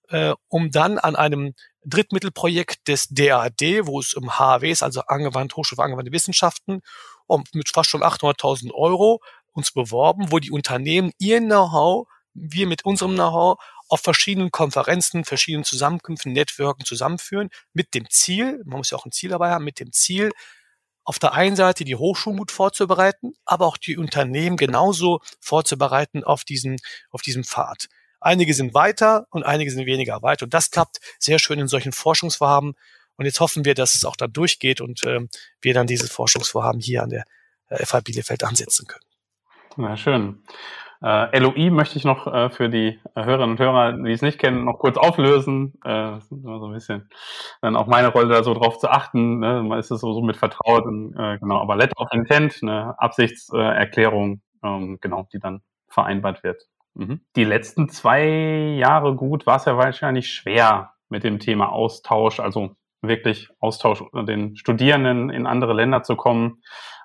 äh, 0.09 0.35
um 0.49 0.71
dann 0.71 0.99
an 0.99 1.17
einem 1.17 1.55
Drittmittelprojekt 1.85 2.89
des 2.89 3.09
DAD, 3.11 3.87
wo 3.87 4.01
es 4.01 4.15
um 4.15 4.39
HAW 4.39 4.71
ist, 4.71 4.83
also 4.83 5.03
angewandt, 5.03 5.55
Hochschule 5.57 5.77
für 5.77 5.85
angewandte 5.85 6.13
Wissenschaften, 6.13 6.81
um, 7.27 7.45
mit 7.53 7.69
fast 7.69 7.91
schon 7.91 8.03
800.000 8.03 8.73
Euro 8.73 9.21
uns 9.53 9.71
beworben, 9.71 10.33
wo 10.33 10.39
die 10.39 10.51
Unternehmen 10.51 11.13
ihr 11.19 11.41
Know-how, 11.41 12.09
wir 12.33 12.67
mit 12.67 12.85
unserem 12.85 13.15
Know-how 13.15 13.59
auf 13.89 14.01
verschiedenen 14.01 14.51
Konferenzen, 14.51 15.25
verschiedenen 15.25 15.65
Zusammenkünften, 15.65 16.33
Networken 16.33 16.85
zusammenführen, 16.85 17.51
mit 17.75 17.95
dem 17.95 18.09
Ziel, 18.11 18.63
man 18.65 18.79
muss 18.79 18.91
ja 18.91 18.99
auch 18.99 19.07
ein 19.07 19.13
Ziel 19.13 19.31
dabei 19.31 19.51
haben, 19.51 19.65
mit 19.65 19.79
dem 19.79 19.93
Ziel, 19.93 20.33
auf 21.05 21.19
der 21.19 21.35
einen 21.35 21.57
Seite 21.57 21.85
die 21.85 21.97
Hochschulen 21.97 22.39
gut 22.39 22.51
vorzubereiten, 22.51 23.35
aber 23.45 23.67
auch 23.67 23.77
die 23.77 23.97
Unternehmen 23.97 24.57
genauso 24.57 25.21
vorzubereiten 25.41 26.25
auf 26.25 26.45
diesen, 26.45 26.79
auf 27.11 27.23
diesem 27.23 27.45
Pfad. 27.45 27.89
Einige 28.21 28.55
sind 28.55 28.73
weiter 28.73 29.27
und 29.31 29.45
einige 29.45 29.71
sind 29.71 29.85
weniger 29.85 30.23
weit. 30.23 30.43
Und 30.43 30.55
das 30.55 30.71
klappt 30.71 30.99
sehr 31.19 31.39
schön 31.39 31.59
in 31.59 31.69
solchen 31.69 31.93
Forschungsvorhaben. 31.93 32.75
Und 33.17 33.27
jetzt 33.27 33.39
hoffen 33.41 33.67
wir, 33.67 33.75
dass 33.75 33.95
es 33.95 34.05
auch 34.07 34.17
dann 34.17 34.33
durchgeht 34.33 34.81
und 34.81 35.05
äh, 35.05 35.21
wir 35.61 35.75
dann 35.75 35.87
dieses 35.87 36.11
Forschungsvorhaben 36.11 36.81
hier 36.81 37.03
an 37.03 37.11
der 37.11 37.25
äh, 37.69 37.85
FH 37.85 38.01
Bielefeld 38.01 38.43
ansetzen 38.43 38.87
können. 38.87 39.05
Na 39.77 39.97
schön. 39.97 40.43
Äh, 41.03 41.39
LOI 41.39 41.71
möchte 41.71 41.99
ich 41.99 42.05
noch 42.05 42.27
äh, 42.27 42.51
für 42.51 42.69
die 42.69 43.01
äh, 43.15 43.25
Hörerinnen 43.25 43.53
und 43.53 43.59
Hörer, 43.59 43.93
die 43.93 44.13
es 44.13 44.23
nicht 44.23 44.39
kennen, 44.39 44.65
noch 44.65 44.79
kurz 44.79 44.97
auflösen. 44.97 45.75
Äh, 45.85 46.19
so 46.31 46.67
ein 46.67 46.73
bisschen 46.73 47.09
dann 47.61 47.77
auch 47.77 47.87
meine 47.87 48.09
Rolle 48.09 48.29
da 48.29 48.43
so 48.43 48.55
drauf 48.55 48.79
zu 48.79 48.91
achten. 48.91 49.41
Ne? 49.41 49.63
Man 49.63 49.79
ist 49.79 49.91
es 49.91 50.01
so, 50.01 50.13
so 50.13 50.23
mit 50.23 50.37
vertraut. 50.37 50.85
Und, 50.85 51.15
äh, 51.17 51.39
genau, 51.39 51.61
aber 51.61 51.77
Letter 51.77 52.01
of 52.01 52.09
Intent, 52.13 52.59
eine 52.63 52.99
Absichtserklärung, 52.99 54.41
ähm, 54.63 54.99
genau, 55.01 55.29
die 55.33 55.39
dann 55.39 55.63
vereinbart 55.89 56.43
wird. 56.43 56.63
Mhm. 56.95 57.21
Die 57.37 57.45
letzten 57.45 57.89
zwei 57.89 58.25
Jahre 58.79 59.15
gut 59.15 59.47
war 59.47 59.57
es 59.57 59.65
ja 59.65 59.77
wahrscheinlich 59.77 60.33
schwer 60.33 60.93
mit 61.09 61.25
dem 61.25 61.39
Thema 61.39 61.71
Austausch, 61.71 62.41
also 62.41 62.77
wirklich 63.03 63.51
Austausch 63.61 64.01
unter 64.01 64.25
den 64.25 64.57
Studierenden 64.57 65.31
in 65.31 65.47
andere 65.47 65.75
Länder 65.75 66.03
zu 66.03 66.17
kommen. 66.17 66.63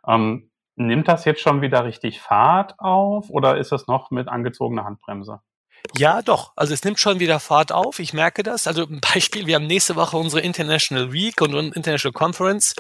Ähm, 0.08 0.49
Nimmt 0.80 1.10
das 1.10 1.26
jetzt 1.26 1.42
schon 1.42 1.62
wieder 1.62 1.84
richtig 1.84 2.22
Fahrt 2.22 2.80
auf 2.80 3.30
oder 3.30 3.58
ist 3.58 3.74
das 3.74 3.88
noch 3.88 4.12
mit 4.12 4.30
angezogener 4.30 4.86
Handbremse? 4.86 5.42
Ja, 5.98 6.22
doch. 6.22 6.54
Also 6.56 6.74
es 6.74 6.86
nimmt 6.86 7.02
schon 7.02 7.20
wieder 7.20 7.42
Fahrt 7.42 7.74
auf. 7.74 8.00
Ich 8.00 8.14
merke 8.14 8.44
das. 8.44 8.66
Also 8.66 8.84
ein 8.84 9.02
Beispiel, 9.02 9.46
wir 9.46 9.56
haben 9.56 9.68
nächste 9.68 9.98
Woche 9.98 10.16
unsere 10.16 10.42
International 10.42 11.12
Week 11.12 11.42
und 11.42 11.54
International 11.54 12.14
Conference, 12.14 12.76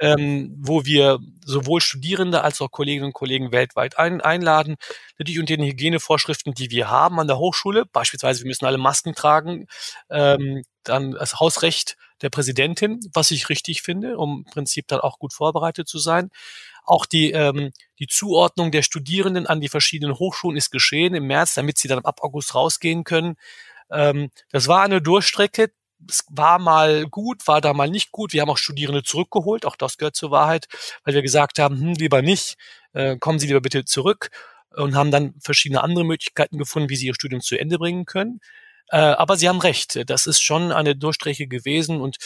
ähm, 0.00 0.56
wo 0.58 0.84
wir 0.84 1.20
sowohl 1.44 1.80
Studierende 1.80 2.42
als 2.42 2.60
auch 2.60 2.72
Kolleginnen 2.72 3.06
und 3.06 3.14
Kollegen 3.14 3.52
weltweit 3.52 3.96
ein, 3.96 4.20
einladen. 4.20 4.74
Natürlich 5.16 5.38
unter 5.38 5.56
den 5.56 5.66
Hygienevorschriften, 5.66 6.52
die 6.52 6.72
wir 6.72 6.90
haben 6.90 7.20
an 7.20 7.28
der 7.28 7.38
Hochschule. 7.38 7.84
Beispielsweise, 7.86 8.42
wir 8.42 8.48
müssen 8.48 8.66
alle 8.66 8.78
Masken 8.78 9.14
tragen. 9.14 9.68
Ähm, 10.10 10.64
dann 10.82 11.12
das 11.12 11.38
Hausrecht 11.38 11.96
der 12.22 12.30
Präsidentin, 12.30 13.00
was 13.12 13.30
ich 13.30 13.48
richtig 13.48 13.82
finde, 13.82 14.18
um 14.18 14.44
im 14.46 14.52
Prinzip 14.52 14.88
dann 14.88 15.00
auch 15.00 15.18
gut 15.18 15.32
vorbereitet 15.32 15.88
zu 15.88 15.98
sein. 15.98 16.30
Auch 16.84 17.06
die, 17.06 17.32
ähm, 17.32 17.72
die 17.98 18.06
Zuordnung 18.06 18.70
der 18.70 18.82
Studierenden 18.82 19.46
an 19.46 19.60
die 19.60 19.68
verschiedenen 19.68 20.18
Hochschulen 20.18 20.56
ist 20.56 20.70
geschehen 20.70 21.14
im 21.14 21.26
März, 21.26 21.54
damit 21.54 21.78
sie 21.78 21.88
dann 21.88 22.04
ab 22.04 22.20
August 22.22 22.54
rausgehen 22.54 23.04
können. 23.04 23.36
Ähm, 23.90 24.30
das 24.50 24.68
war 24.68 24.82
eine 24.82 25.02
Durchstrecke. 25.02 25.70
Es 26.08 26.24
war 26.30 26.58
mal 26.58 27.06
gut, 27.06 27.46
war 27.46 27.60
da 27.60 27.72
mal 27.72 27.88
nicht 27.90 28.12
gut. 28.12 28.32
Wir 28.32 28.42
haben 28.42 28.50
auch 28.50 28.58
Studierende 28.58 29.02
zurückgeholt, 29.02 29.64
auch 29.64 29.76
das 29.76 29.96
gehört 29.96 30.14
zur 30.14 30.30
Wahrheit, 30.30 30.66
weil 31.04 31.14
wir 31.14 31.22
gesagt 31.22 31.58
haben, 31.58 31.80
hm, 31.80 31.94
lieber 31.94 32.22
nicht, 32.22 32.56
äh, 32.92 33.16
kommen 33.18 33.38
Sie 33.38 33.46
lieber 33.46 33.62
bitte 33.62 33.84
zurück 33.84 34.30
und 34.76 34.94
haben 34.94 35.10
dann 35.10 35.34
verschiedene 35.40 35.82
andere 35.82 36.04
Möglichkeiten 36.04 36.58
gefunden, 36.58 36.90
wie 36.90 36.96
sie 36.96 37.06
ihr 37.06 37.14
Studium 37.14 37.40
zu 37.40 37.58
Ende 37.58 37.78
bringen 37.78 38.04
können. 38.04 38.40
Äh, 38.88 38.98
aber 38.98 39.36
Sie 39.36 39.48
haben 39.48 39.60
recht, 39.60 40.08
das 40.08 40.26
ist 40.26 40.42
schon 40.42 40.72
eine 40.72 40.94
Durchstrecke 40.94 41.48
gewesen 41.48 42.00
und 42.00 42.18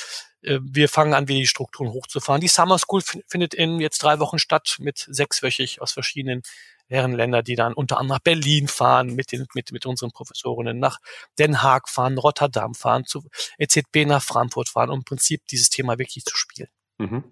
äh, 0.43 0.59
wir 0.63 0.89
fangen 0.89 1.15
an, 1.15 1.29
wieder 1.29 1.41
die 1.41 1.47
Strukturen 1.47 1.93
hochzufahren. 1.93 2.41
Die 2.41 2.49
Summer 2.49 2.79
School 2.79 3.03
findet 3.27 3.55
in 3.55 3.81
jetzt 3.81 4.03
drei 4.03 4.19
Wochen 4.19 4.39
statt 4.39 4.77
mit 4.79 5.07
sechswöchig 5.09 5.81
aus 5.81 5.93
verschiedenen 5.93 6.43
Herrenländern, 6.89 7.45
die 7.45 7.55
dann 7.55 7.73
unter 7.73 7.99
anderem 7.99 8.19
nach 8.19 8.23
Berlin 8.23 8.69
fahren 8.69 9.15
mit 9.15 9.33
den 9.33 9.47
mit 9.55 9.73
mit 9.73 9.87
unseren 9.87 10.11
Professorinnen, 10.11 10.79
nach 10.79 10.99
Den 11.39 11.63
Haag 11.63 11.89
fahren, 11.89 12.19
Rotterdam 12.19 12.75
fahren, 12.75 13.07
zu 13.07 13.25
EZB 13.59 14.07
nach 14.07 14.23
Frankfurt 14.23 14.69
fahren, 14.69 14.91
um 14.91 15.01
im 15.01 15.05
Prinzip 15.05 15.47
dieses 15.47 15.71
Thema 15.71 15.99
wirklich 15.99 16.25
zu 16.25 16.37
spielen. 16.37 16.69
Mhm. 16.99 17.25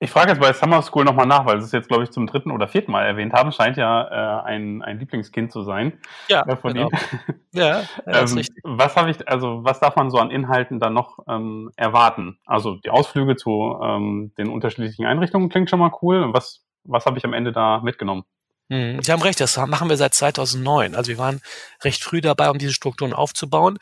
Ich 0.00 0.10
frage 0.10 0.30
jetzt 0.30 0.40
bei 0.40 0.52
Summer 0.52 0.80
School 0.82 1.04
nochmal 1.04 1.26
nach, 1.26 1.44
weil 1.44 1.60
Sie 1.60 1.66
es 1.66 1.72
jetzt, 1.72 1.88
glaube 1.88 2.04
ich, 2.04 2.10
zum 2.10 2.28
dritten 2.28 2.52
oder 2.52 2.68
vierten 2.68 2.92
Mal 2.92 3.04
erwähnt 3.04 3.32
haben. 3.32 3.50
Scheint 3.50 3.76
ja 3.76 4.42
äh, 4.42 4.44
ein, 4.44 4.80
ein 4.80 5.00
Lieblingskind 5.00 5.50
zu 5.50 5.62
sein. 5.62 5.98
Ja, 6.28 6.42
äh, 6.46 6.56
von 6.56 6.74
genau. 6.74 6.88
Ihnen. 6.88 7.40
Ja, 7.52 7.82
das 8.04 8.32
ähm, 8.32 8.38
richtig. 8.38 8.62
Was 8.62 8.94
habe 8.94 9.10
ich, 9.10 9.26
also 9.26 9.64
was 9.64 9.80
darf 9.80 9.96
man 9.96 10.10
so 10.10 10.18
an 10.18 10.30
Inhalten 10.30 10.78
dann 10.78 10.94
noch 10.94 11.18
ähm, 11.26 11.72
erwarten? 11.76 12.38
Also 12.46 12.76
die 12.76 12.90
Ausflüge 12.90 13.34
zu 13.34 13.76
ähm, 13.82 14.32
den 14.38 14.48
unterschiedlichen 14.50 15.06
Einrichtungen 15.06 15.48
klingt 15.48 15.70
schon 15.70 15.80
mal 15.80 15.90
cool. 16.02 16.32
Was, 16.32 16.64
was 16.84 17.06
habe 17.06 17.18
ich 17.18 17.24
am 17.24 17.32
Ende 17.32 17.50
da 17.50 17.80
mitgenommen? 17.80 18.24
Mhm. 18.70 19.02
Sie 19.02 19.12
haben 19.12 19.22
recht, 19.22 19.40
das 19.40 19.56
machen 19.56 19.88
wir 19.88 19.96
seit 19.96 20.14
2009. 20.14 20.94
Also 20.94 21.08
wir 21.08 21.18
waren 21.18 21.40
recht 21.82 22.04
früh 22.04 22.20
dabei, 22.20 22.50
um 22.50 22.58
diese 22.58 22.74
Strukturen 22.74 23.14
aufzubauen. 23.14 23.78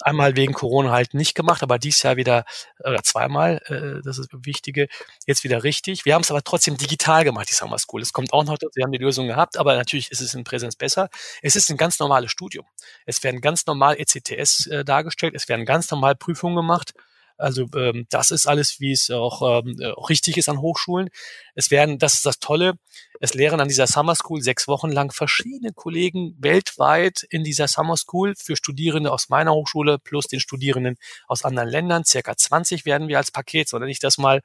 Einmal 0.00 0.36
wegen 0.36 0.52
Corona 0.52 0.90
halt 0.90 1.14
nicht 1.14 1.34
gemacht, 1.34 1.62
aber 1.62 1.78
dies 1.78 2.02
Jahr 2.02 2.16
wieder, 2.16 2.44
oder 2.80 3.02
zweimal, 3.02 3.62
äh, 3.66 4.02
das 4.04 4.18
ist 4.18 4.30
das 4.30 4.40
Wichtige, 4.44 4.88
jetzt 5.26 5.42
wieder 5.42 5.64
richtig. 5.64 6.04
Wir 6.04 6.14
haben 6.14 6.20
es 6.22 6.30
aber 6.30 6.42
trotzdem 6.42 6.76
digital 6.76 7.24
gemacht, 7.24 7.48
die 7.48 7.54
Summer 7.54 7.78
School. 7.78 8.02
Es 8.02 8.12
kommt 8.12 8.34
auch 8.34 8.44
noch, 8.44 8.58
wir 8.74 8.84
haben 8.84 8.92
die 8.92 8.98
Lösung 8.98 9.26
gehabt, 9.26 9.56
aber 9.56 9.74
natürlich 9.74 10.10
ist 10.10 10.20
es 10.20 10.34
in 10.34 10.44
Präsenz 10.44 10.76
besser. 10.76 11.08
Es 11.40 11.56
ist 11.56 11.70
ein 11.70 11.78
ganz 11.78 11.98
normales 11.98 12.30
Studium. 12.30 12.66
Es 13.06 13.22
werden 13.24 13.40
ganz 13.40 13.64
normal 13.64 13.96
ECTS 13.98 14.66
äh, 14.66 14.84
dargestellt, 14.84 15.34
es 15.34 15.48
werden 15.48 15.64
ganz 15.64 15.90
normal 15.90 16.14
Prüfungen 16.14 16.56
gemacht 16.56 16.92
also 17.38 17.66
ähm, 17.74 18.06
das 18.10 18.30
ist 18.30 18.46
alles, 18.46 18.80
wie 18.80 18.92
es 18.92 19.10
auch, 19.10 19.62
ähm, 19.64 19.76
äh, 19.80 19.92
auch 19.92 20.10
richtig 20.10 20.36
ist 20.36 20.48
an 20.48 20.60
Hochschulen. 20.60 21.10
Es 21.54 21.70
werden, 21.70 21.98
das 21.98 22.14
ist 22.14 22.26
das 22.26 22.38
Tolle, 22.38 22.78
es 23.20 23.34
lehren 23.34 23.60
an 23.60 23.68
dieser 23.68 23.86
Summer 23.86 24.14
School 24.14 24.42
sechs 24.42 24.68
Wochen 24.68 24.90
lang 24.90 25.12
verschiedene 25.12 25.72
Kollegen 25.72 26.36
weltweit 26.38 27.26
in 27.30 27.44
dieser 27.44 27.68
Summer 27.68 27.96
School 27.96 28.34
für 28.36 28.56
Studierende 28.56 29.12
aus 29.12 29.28
meiner 29.28 29.52
Hochschule 29.52 29.98
plus 29.98 30.26
den 30.26 30.40
Studierenden 30.40 30.96
aus 31.26 31.44
anderen 31.44 31.68
Ländern. 31.68 32.04
Circa 32.04 32.36
20 32.36 32.84
werden 32.86 33.08
wir 33.08 33.18
als 33.18 33.30
Paket, 33.30 33.68
sondern 33.68 33.90
ich 33.90 33.98
das 33.98 34.18
mal. 34.18 34.42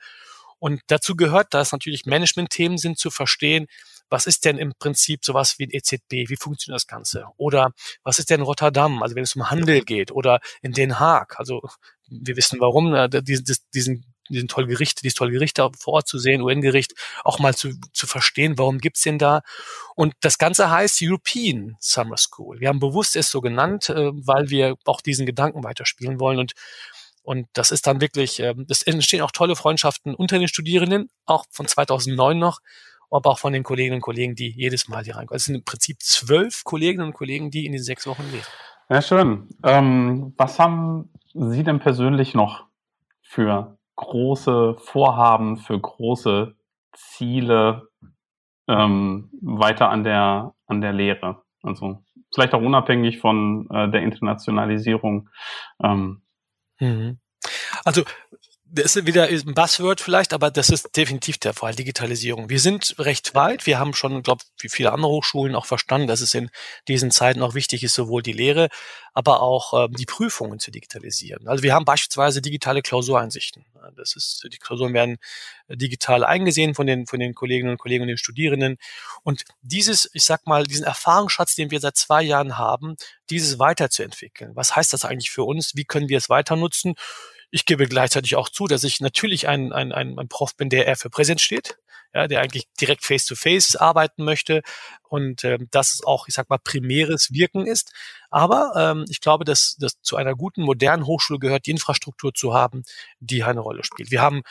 Und 0.60 0.82
dazu 0.88 1.16
gehört, 1.16 1.54
dass 1.54 1.72
natürlich 1.72 2.06
Management-Themen 2.06 2.78
sind 2.78 3.00
zu 3.00 3.10
verstehen, 3.10 3.68
was 4.12 4.28
ist 4.28 4.46
denn 4.46 4.58
im 4.58 4.74
Prinzip 4.78 5.26
sowas 5.26 5.58
wie 5.58 5.64
ein 5.64 5.72
EZB? 5.72 6.30
Wie 6.30 6.36
funktioniert 6.36 6.76
das 6.76 6.88
Ganze? 6.88 7.26
Oder 7.38 7.72
was 8.04 8.20
ist 8.20 8.30
denn 8.30 8.42
Rotterdam? 8.42 9.02
Also 9.02 9.16
wenn 9.16 9.24
es 9.24 9.36
um 9.36 9.50
Handel 9.50 9.82
geht 9.82 10.12
oder 10.12 10.42
in 10.62 10.74
Den 10.74 11.00
Haag. 11.00 11.40
Also 11.40 11.62
wir 12.08 12.36
wissen 12.36 12.60
warum, 12.60 12.94
äh, 12.94 13.10
diesen, 13.10 13.46
diesen 13.74 14.06
diesen 14.30 14.48
tollen 14.48 14.70
Gerichte, 14.70 15.02
dieses 15.02 15.16
tolle 15.16 15.32
Gericht 15.32 15.58
vor 15.58 15.94
Ort 15.94 16.08
zu 16.08 16.18
sehen, 16.18 16.42
UN-Gericht, 16.42 16.94
auch 17.24 17.40
mal 17.40 17.56
zu, 17.56 17.74
zu 17.92 18.08
verstehen, 18.08 18.58
warum 18.58 18.78
gibt's 18.78 19.02
den 19.02 19.20
da. 19.20 19.42
Und 19.96 20.14
das 20.22 20.38
Ganze 20.38 20.70
heißt 20.70 21.00
European 21.02 21.76
Summer 21.80 22.18
School. 22.18 22.60
Wir 22.60 22.70
haben 22.70 22.80
bewusst 22.80 23.16
es 23.16 23.30
so 23.30 23.42
genannt, 23.42 23.90
äh, 23.90 24.12
weil 24.14 24.50
wir 24.50 24.76
auch 24.86 25.02
diesen 25.02 25.26
Gedanken 25.26 25.64
weiterspielen 25.64 26.20
wollen. 26.20 26.40
Und, 26.40 26.54
und 27.24 27.48
das 27.54 27.72
ist 27.72 27.88
dann 27.88 28.02
wirklich, 28.02 28.40
äh, 28.40 28.56
es 28.70 28.84
entstehen 28.84 29.22
auch 29.22 29.32
tolle 29.32 29.56
Freundschaften 29.56 30.16
unter 30.16 30.40
den 30.40 30.48
Studierenden, 30.48 31.10
auch 31.26 31.46
von 31.52 31.68
2009 31.68 32.40
noch, 32.40 32.60
aber 33.12 33.32
auch 33.32 33.40
von 33.40 33.54
den 33.54 33.64
Kolleginnen 33.64 33.96
und 33.96 34.02
Kollegen, 34.02 34.36
die 34.36 34.50
jedes 34.50 34.88
Mal 34.88 35.04
hier 35.04 35.16
reinkommen. 35.16 35.38
Es 35.38 35.46
sind 35.46 35.56
im 35.56 35.64
Prinzip 35.64 36.02
zwölf 36.02 36.64
Kolleginnen 36.64 37.08
und 37.08 37.14
Kollegen, 37.14 37.52
die 37.52 37.66
in 37.66 37.74
den 37.74 37.84
sechs 37.84 38.08
Wochen 38.08 38.24
lehren. 38.32 38.46
Ja, 38.90 39.02
schön. 39.02 39.50
Ähm, 39.64 40.34
was 40.38 40.60
haben 40.60 41.10
Sie 41.34 41.64
denn 41.64 41.80
persönlich 41.80 42.34
noch 42.34 42.66
für 43.22 43.78
große 43.96 44.76
Vorhaben, 44.80 45.58
für 45.58 45.80
große 45.80 46.56
Ziele 46.94 47.88
ähm, 48.68 49.30
weiter 49.42 49.90
an 49.90 50.04
der, 50.04 50.54
an 50.66 50.82
der 50.82 50.94
Lehre? 50.94 51.42
Also 51.64 52.04
vielleicht 52.34 52.54
auch 52.54 52.62
unabhängig 52.62 53.20
von 53.20 53.70
äh, 53.72 53.90
der 53.90 54.02
Internationalisierung. 54.02 55.30
Ähm. 55.84 56.22
Mhm. 56.80 57.20
Also 57.86 58.04
das 58.74 58.96
ist 58.96 59.06
wieder 59.06 59.28
ein 59.28 59.54
Buzzword 59.54 60.00
vielleicht, 60.00 60.34
aber 60.34 60.50
das 60.50 60.70
ist 60.70 60.96
definitiv 60.96 61.38
der 61.38 61.54
Fall, 61.54 61.76
Digitalisierung. 61.76 62.50
Wir 62.50 62.60
sind 62.60 62.96
recht 63.00 63.36
weit. 63.36 63.66
Wir 63.66 63.78
haben 63.80 63.94
schon, 63.94 64.24
glaube 64.24 64.44
wie 64.60 64.70
viele 64.70 64.94
andere 64.94 65.12
Hochschulen 65.12 65.56
auch 65.56 65.66
verstanden, 65.66 66.08
dass 66.08 66.22
es 66.22 66.34
in 66.34 66.50
diesen 66.88 67.12
Zeiten 67.12 67.42
auch 67.42 67.54
wichtig 67.54 67.84
ist, 67.84 67.96
sowohl 67.96 68.24
die 68.24 68.32
Lehre, 68.32 68.70
aber 69.14 69.42
auch 69.42 69.86
ähm, 69.86 69.94
die 69.94 70.06
Prüfungen 70.06 70.60
zu 70.60 70.72
digitalisieren. 70.72 71.50
Also 71.50 71.64
wir 71.64 71.74
haben 71.74 71.84
beispielsweise 71.84 72.42
digitale 72.42 72.82
Klausureinsichten. 72.82 73.66
Das 73.98 74.16
ist, 74.16 74.48
die 74.50 74.58
Klausuren 74.58 74.94
werden 74.94 75.18
digital 75.68 76.24
eingesehen 76.24 76.74
von 76.74 76.88
den, 76.88 77.08
von 77.08 77.20
den 77.20 77.34
Kolleginnen 77.34 77.72
und 77.72 77.78
Kollegen 77.78 78.04
und 78.04 78.08
den 78.08 78.18
Studierenden. 78.18 78.78
Und 79.24 79.44
dieses, 79.62 80.10
ich 80.14 80.24
sag 80.24 80.48
mal, 80.48 80.64
diesen 80.64 80.86
Erfahrungsschatz, 80.86 81.56
den 81.56 81.72
wir 81.72 81.80
seit 81.82 81.98
zwei 81.98 82.22
Jahren 82.22 82.58
haben, 82.58 82.96
dieses 83.30 83.60
weiterzuentwickeln. 83.60 84.56
Was 84.56 84.76
heißt 84.76 84.94
das 84.94 85.04
eigentlich 85.04 85.32
für 85.32 85.44
uns? 85.44 85.76
Wie 85.76 85.86
können 85.86 86.10
wir 86.10 86.18
es 86.18 86.30
weiter 86.30 86.56
nutzen? 86.56 86.96
Ich 87.52 87.66
gebe 87.66 87.86
gleichzeitig 87.88 88.36
auch 88.36 88.50
zu, 88.50 88.68
dass 88.68 88.84
ich 88.84 89.02
natürlich 89.02 89.48
ein, 89.48 89.74
ein, 89.74 89.92
ein, 89.92 90.18
ein 90.18 90.28
Prof 90.30 90.56
bin, 90.56 90.70
der 90.70 90.88
eher 90.88 90.96
für 90.96 91.10
Präsenz 91.10 91.42
steht, 91.42 91.78
ja, 92.14 92.28
der 92.28 92.42
eigentlich 92.42 92.68
direkt 92.80 93.06
face-to-face 93.06 93.76
-face 93.76 93.78
arbeiten 93.78 94.24
möchte 94.24 94.62
und 95.10 95.44
ähm, 95.44 95.68
das 95.72 96.02
auch, 96.06 96.28
ich 96.28 96.34
sag 96.34 96.50
mal, 96.50 96.58
primäres 96.58 97.32
Wirken 97.32 97.68
ist. 97.68 97.94
Aber 98.30 98.72
ähm, 98.76 99.06
ich 99.10 99.20
glaube, 99.20 99.46
dass, 99.46 99.76
dass 99.78 100.02
zu 100.02 100.16
einer 100.16 100.36
guten, 100.36 100.64
modernen 100.64 101.06
Hochschule 101.06 101.40
gehört, 101.40 101.66
die 101.66 101.72
Infrastruktur 101.72 102.34
zu 102.34 102.54
haben, 102.54 102.84
die 103.20 103.44
eine 103.44 103.60
Rolle 103.60 103.84
spielt. 103.84 104.12
Wir 104.12 104.22
haben 104.22 104.42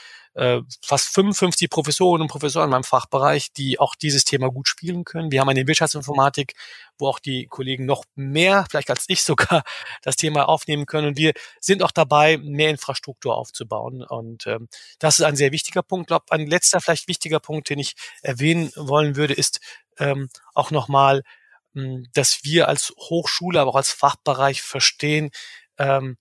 äh, 0.41 0.63
fast 0.83 1.09
55 1.11 1.69
Professorinnen 1.69 2.23
und 2.23 2.29
Professoren 2.29 2.65
in 2.65 2.71
meinem 2.71 2.83
Fachbereich, 2.85 3.53
die 3.53 3.79
auch 3.79 3.95
dieses 3.95 4.25
Thema 4.25 4.51
gut 4.51 4.69
spielen 4.69 5.05
können. 5.05 5.31
Wir 5.31 5.43
haben 5.43 5.51
eine 5.51 5.67
Wirtschaftsinformatik, 5.67 6.55
wo 6.99 7.09
auch 7.09 7.19
die 7.19 7.47
Kollegen 7.47 7.85
noch 7.85 8.05
mehr, 8.15 8.65
vielleicht 8.71 8.89
als 8.89 9.05
ich 9.09 9.23
sogar, 9.23 9.65
das 10.03 10.17
Thema 10.17 10.49
aufnehmen 10.49 10.87
können. 10.87 11.09
Und 11.09 11.19
wir 11.19 11.35
sind 11.61 11.83
auch 11.83 11.91
dabei, 11.91 12.39
mehr 12.39 12.71
Infrastruktur 12.71 13.37
aufzubauen. 13.37 14.03
Und 14.03 14.47
ähm, 14.47 14.69
das 14.99 15.19
ist 15.19 15.27
ein 15.27 15.37
sehr 15.37 15.53
wichtiger 15.53 15.83
Punkt. 15.83 16.05
Ich 16.05 16.09
glaube, 16.09 16.25
ein 16.31 16.47
letzter, 16.47 16.81
vielleicht 16.81 17.07
wichtiger 17.07 17.39
Punkt, 17.39 17.69
den 17.69 17.79
ich 17.79 17.95
erwähnen 18.23 18.73
wollen 18.77 19.17
würde, 19.17 19.35
ist 19.35 19.61
ähm, 19.99 20.31
auch 20.55 20.71
nochmal, 20.71 21.23
hm, 21.75 22.07
dass 22.15 22.45
wir 22.45 22.67
als 22.67 22.95
Hochschule, 22.97 23.61
aber 23.61 23.73
auch 23.73 23.77
als 23.77 23.93
Fachbereich 23.93 24.63
verstehen, 24.63 25.33
ähm, 25.77 26.17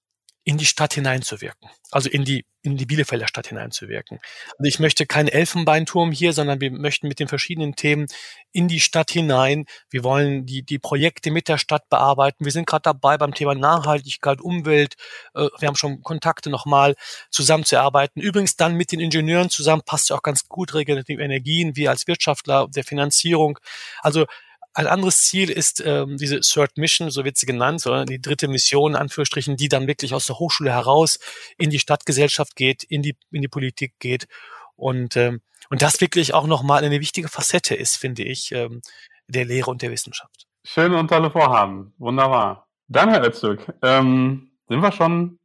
in 0.49 0.57
die 0.57 0.65
Stadt 0.65 0.95
hineinzuwirken. 0.95 1.69
Also 1.91 2.09
in 2.09 2.25
die, 2.25 2.43
in 2.63 2.75
die 2.75 2.87
Bielefelder 2.87 3.27
Stadt 3.27 3.45
hineinzuwirken. 3.45 4.17
Also 4.57 4.63
ich 4.63 4.79
möchte 4.79 5.05
keinen 5.05 5.27
Elfenbeinturm 5.27 6.11
hier, 6.11 6.33
sondern 6.33 6.59
wir 6.59 6.71
möchten 6.71 7.07
mit 7.07 7.19
den 7.19 7.27
verschiedenen 7.27 7.75
Themen 7.75 8.07
in 8.51 8.67
die 8.67 8.79
Stadt 8.79 9.11
hinein. 9.11 9.67
Wir 9.91 10.03
wollen 10.03 10.47
die, 10.47 10.63
die 10.63 10.79
Projekte 10.79 11.29
mit 11.29 11.49
der 11.49 11.59
Stadt 11.59 11.87
bearbeiten. 11.89 12.45
Wir 12.45 12.51
sind 12.51 12.65
gerade 12.65 12.81
dabei 12.81 13.19
beim 13.19 13.35
Thema 13.35 13.53
Nachhaltigkeit, 13.53 14.41
Umwelt. 14.41 14.95
Äh, 15.35 15.49
wir 15.59 15.67
haben 15.67 15.75
schon 15.75 16.01
Kontakte 16.01 16.49
nochmal 16.49 16.95
zusammenzuarbeiten. 17.29 18.19
Übrigens 18.19 18.55
dann 18.55 18.73
mit 18.73 18.91
den 18.91 18.99
Ingenieuren 18.99 19.51
zusammen 19.51 19.83
passt 19.85 20.09
ja 20.09 20.15
auch 20.15 20.23
ganz 20.23 20.47
gut 20.47 20.73
regenerative 20.73 21.21
Energien, 21.21 21.75
wir 21.75 21.91
als 21.91 22.07
Wirtschaftler 22.07 22.67
der 22.69 22.83
Finanzierung. 22.83 23.59
Also 24.01 24.25
ein 24.73 24.87
anderes 24.87 25.21
Ziel 25.23 25.49
ist 25.49 25.83
ähm, 25.85 26.17
diese 26.17 26.39
Third 26.41 26.77
Mission, 26.77 27.09
so 27.09 27.25
wird 27.25 27.37
sie 27.37 27.45
genannt, 27.45 27.81
sondern 27.81 28.05
die 28.05 28.21
dritte 28.21 28.47
Mission, 28.47 28.95
Anführungsstrichen, 28.95 29.57
die 29.57 29.67
dann 29.67 29.87
wirklich 29.87 30.13
aus 30.13 30.25
der 30.25 30.39
Hochschule 30.39 30.71
heraus 30.71 31.19
in 31.57 31.69
die 31.69 31.79
Stadtgesellschaft 31.79 32.55
geht, 32.55 32.83
in 32.83 33.01
die, 33.01 33.17
in 33.31 33.41
die 33.41 33.47
Politik 33.47 33.93
geht 33.99 34.27
und, 34.75 35.17
ähm, 35.17 35.41
und 35.69 35.81
das 35.81 36.01
wirklich 36.01 36.33
auch 36.33 36.47
nochmal 36.47 36.83
eine 36.83 36.99
wichtige 36.99 37.27
Facette 37.27 37.75
ist, 37.75 37.97
finde 37.97 38.23
ich, 38.23 38.51
ähm, 38.51 38.81
der 39.27 39.45
Lehre 39.45 39.69
und 39.69 39.81
der 39.81 39.91
Wissenschaft. 39.91 40.47
Schöne 40.65 40.97
und 40.97 41.07
tolle 41.09 41.31
Vorhaben. 41.31 41.93
Wunderbar. 41.97 42.67
Dann, 42.87 43.09
Herr 43.09 43.25
Öztürk, 43.25 43.73
ähm, 43.81 44.51
sind 44.67 44.81
wir 44.81 44.91
schon 44.91 45.39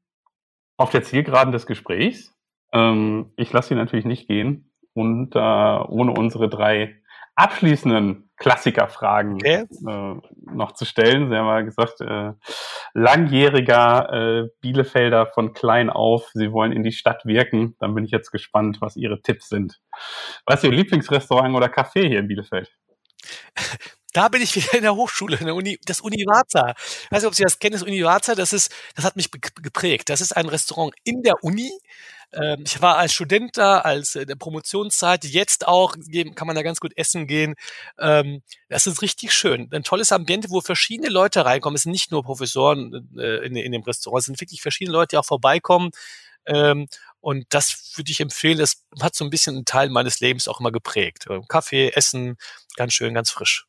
auf 0.76 0.90
der 0.90 1.02
Zielgeraden 1.02 1.52
des 1.52 1.66
Gesprächs. 1.66 2.34
Ähm, 2.72 3.32
ich 3.36 3.52
lasse 3.52 3.68
Sie 3.70 3.74
natürlich 3.74 4.04
nicht 4.04 4.26
gehen 4.28 4.72
und 4.92 5.34
äh, 5.34 5.38
ohne 5.38 6.12
unsere 6.12 6.48
drei 6.48 6.96
abschließenden 7.36 8.30
Klassikerfragen 8.36 9.34
okay. 9.34 9.66
äh, 9.86 10.14
noch 10.52 10.72
zu 10.72 10.84
stellen. 10.84 11.28
Sie 11.28 11.36
haben 11.36 11.46
ja 11.46 11.60
gesagt, 11.60 12.00
äh, 12.00 12.32
langjähriger 12.92 14.12
äh, 14.12 14.48
Bielefelder 14.60 15.26
von 15.26 15.52
klein 15.52 15.88
auf, 15.90 16.30
Sie 16.34 16.52
wollen 16.52 16.72
in 16.72 16.82
die 16.82 16.92
Stadt 16.92 17.24
wirken. 17.24 17.76
Dann 17.78 17.94
bin 17.94 18.04
ich 18.04 18.10
jetzt 18.10 18.30
gespannt, 18.30 18.78
was 18.80 18.96
Ihre 18.96 19.22
Tipps 19.22 19.48
sind. 19.48 19.80
Was 20.46 20.62
ist 20.62 20.64
Ihr 20.64 20.76
Lieblingsrestaurant 20.76 21.54
oder 21.54 21.66
Café 21.66 22.06
hier 22.08 22.18
in 22.18 22.28
Bielefeld? 22.28 22.72
Da 24.12 24.28
bin 24.28 24.42
ich 24.42 24.54
wieder 24.54 24.74
in 24.74 24.82
der 24.82 24.94
Hochschule, 24.94 25.36
in 25.38 25.46
der 25.46 25.56
Uni, 25.56 25.76
das 25.86 26.00
Univaza. 26.00 26.74
Ich 26.76 27.10
weiß 27.10 27.22
nicht, 27.22 27.26
ob 27.26 27.34
Sie 27.34 27.42
das 27.42 27.58
kennen, 27.58 27.72
das 27.72 27.82
Univaza, 27.82 28.36
das 28.36 28.52
ist, 28.52 28.72
das 28.94 29.04
hat 29.04 29.16
mich 29.16 29.30
geprägt. 29.30 30.08
Das 30.08 30.20
ist 30.20 30.36
ein 30.36 30.48
Restaurant 30.48 30.94
in 31.02 31.22
der 31.22 31.42
Uni, 31.42 31.72
ähm, 32.34 32.64
ich 32.66 32.80
war 32.82 32.96
als 32.96 33.14
Student 33.14 33.56
da, 33.56 33.78
als 33.78 34.14
äh, 34.16 34.26
der 34.26 34.36
Promotionszeit, 34.36 35.24
jetzt 35.24 35.66
auch 35.66 35.96
kann 36.34 36.46
man 36.46 36.56
da 36.56 36.62
ganz 36.62 36.80
gut 36.80 36.92
essen 36.96 37.26
gehen. 37.26 37.54
Ähm, 37.98 38.42
das 38.68 38.86
ist 38.86 39.02
richtig 39.02 39.32
schön. 39.32 39.68
Ein 39.72 39.82
tolles 39.84 40.12
Ambiente, 40.12 40.50
wo 40.50 40.60
verschiedene 40.60 41.08
Leute 41.08 41.44
reinkommen. 41.44 41.76
Es 41.76 41.82
sind 41.82 41.92
nicht 41.92 42.10
nur 42.10 42.22
Professoren 42.22 43.08
äh, 43.18 43.46
in, 43.46 43.56
in 43.56 43.72
dem 43.72 43.82
Restaurant, 43.82 44.20
es 44.20 44.26
sind 44.26 44.40
wirklich 44.40 44.62
verschiedene 44.62 44.96
Leute, 44.96 45.10
die 45.10 45.18
auch 45.18 45.24
vorbeikommen. 45.24 45.90
Ähm, 46.46 46.88
und 47.20 47.46
das 47.50 47.94
würde 47.96 48.10
ich 48.10 48.20
empfehlen. 48.20 48.58
Das 48.58 48.84
hat 49.00 49.14
so 49.14 49.24
ein 49.24 49.30
bisschen 49.30 49.56
einen 49.56 49.64
Teil 49.64 49.88
meines 49.88 50.20
Lebens 50.20 50.46
auch 50.46 50.60
immer 50.60 50.72
geprägt. 50.72 51.26
Kaffee, 51.48 51.90
Essen, 51.94 52.36
ganz 52.76 52.92
schön, 52.92 53.14
ganz 53.14 53.30
frisch. 53.30 53.66